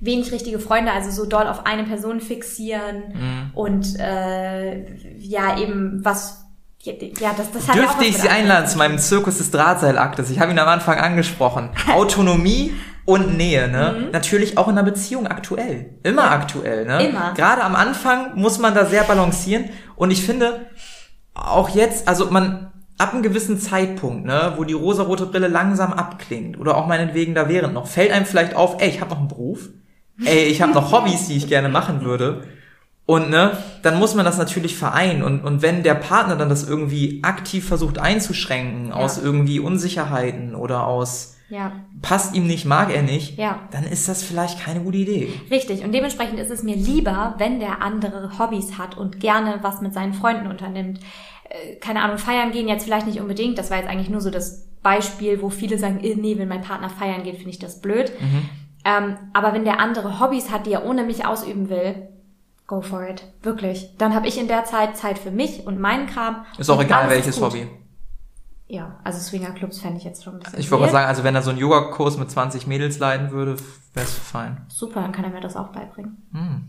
[0.00, 3.50] wenig richtige Freunde, also so doll auf eine Person fixieren Mhm.
[3.54, 4.84] und äh,
[5.18, 6.46] ja eben was
[6.82, 10.30] ja das das hat Dürfte ich Sie einladen zu meinem Zirkus des Drahtseilaktes?
[10.30, 11.70] Ich habe ihn am Anfang angesprochen.
[11.92, 12.72] Autonomie
[13.04, 14.08] und Nähe, ne?
[14.12, 15.94] Natürlich auch in einer Beziehung aktuell.
[16.02, 16.28] Immer Mhm.
[16.28, 16.30] Ja.
[16.32, 17.06] aktuell, ne?
[17.08, 17.34] Immer.
[17.34, 19.66] Gerade am Anfang muss man da sehr balancieren.
[19.96, 20.66] Und ich finde,
[21.34, 26.58] auch jetzt, also man, ab einem gewissen Zeitpunkt, ne, wo die rosarote Brille langsam abklingt,
[26.58, 29.28] oder auch meinetwegen da während noch, fällt einem vielleicht auf, ey, ich habe noch einen
[29.28, 29.68] Beruf.
[30.24, 32.44] Ey, ich habe noch Hobbys, die ich gerne machen würde.
[33.10, 35.24] Und ne, dann muss man das natürlich vereinen.
[35.24, 40.86] Und, und wenn der Partner dann das irgendwie aktiv versucht einzuschränken, aus irgendwie Unsicherheiten oder
[40.86, 43.58] aus Ja, passt ihm nicht, mag er nicht, ja.
[43.72, 45.28] dann ist das vielleicht keine gute Idee.
[45.50, 45.82] Richtig.
[45.82, 49.92] Und dementsprechend ist es mir lieber, wenn der andere Hobbys hat und gerne was mit
[49.92, 51.00] seinen Freunden unternimmt.
[51.48, 53.58] Äh, Keine Ahnung, feiern gehen jetzt vielleicht nicht unbedingt.
[53.58, 56.62] Das war jetzt eigentlich nur so das Beispiel, wo viele sagen, eh, nee, wenn mein
[56.62, 58.12] Partner feiern geht, finde ich das blöd.
[58.84, 62.08] Ähm, aber wenn der andere Hobbys hat, die er ohne mich ausüben will,
[62.70, 63.24] go for it.
[63.42, 63.96] Wirklich.
[63.98, 66.46] Dann habe ich in der Zeit Zeit für mich und meinen Kram.
[66.56, 67.40] Ist auch egal, welches.
[67.40, 67.68] Hobby.
[68.68, 71.42] Ja, also Swingerclubs fände ich jetzt schon ein bisschen Ich wollte sagen, also wenn er
[71.42, 73.56] so einen Yoga-Kurs mit 20 Mädels leiten würde,
[73.94, 74.64] wäre es fein.
[74.68, 76.22] Super, dann kann er mir das auch beibringen.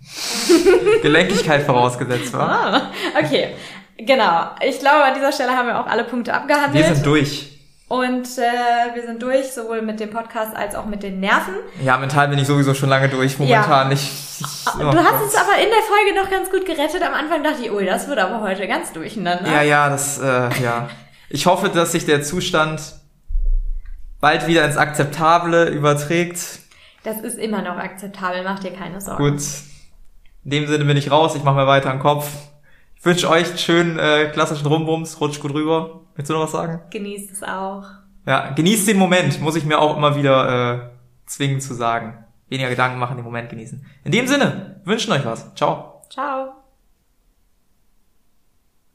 [1.04, 2.48] Gelenkigkeit vorausgesetzt, wa?
[2.48, 2.92] Ah,
[3.24, 3.54] okay.
[4.00, 4.50] Genau.
[4.68, 6.74] Ich glaube, an dieser Stelle haben wir auch alle Punkte abgehandelt.
[6.74, 7.61] Wir sind durch.
[7.92, 11.56] Und äh, wir sind durch, sowohl mit dem Podcast als auch mit den Nerven.
[11.84, 13.38] Ja, mental bin ich sowieso schon lange durch.
[13.38, 14.02] Momentan nicht.
[14.04, 17.04] Ich, Du hast es aber in der Folge noch ganz gut gerettet.
[17.04, 19.52] Am Anfang dachte ich, ui, das wird aber heute ganz durcheinander.
[19.52, 20.90] Ja, ja, das, äh, ja.
[21.30, 22.82] Ich hoffe, dass sich der Zustand
[24.22, 26.40] bald wieder ins Akzeptable überträgt.
[27.04, 29.32] Das ist immer noch akzeptabel, mach dir keine Sorgen.
[29.32, 29.42] Gut.
[30.46, 31.36] In dem Sinne bin ich raus.
[31.36, 32.30] Ich mache mir weiter den Kopf.
[32.96, 35.20] Ich wünsche euch einen schönen äh, klassischen Rumbums.
[35.20, 36.01] Rutscht gut rüber.
[36.16, 36.82] Willst du noch was sagen?
[36.90, 37.86] Genießt es auch.
[38.26, 39.42] Ja, genießt den Moment.
[39.42, 40.80] Muss ich mir auch immer wieder äh,
[41.26, 42.26] zwingen zu sagen.
[42.50, 43.86] Weniger Gedanken machen, den Moment genießen.
[44.04, 45.54] In dem Sinne, wünschen euch was.
[45.56, 46.02] Ciao.
[46.10, 46.61] Ciao.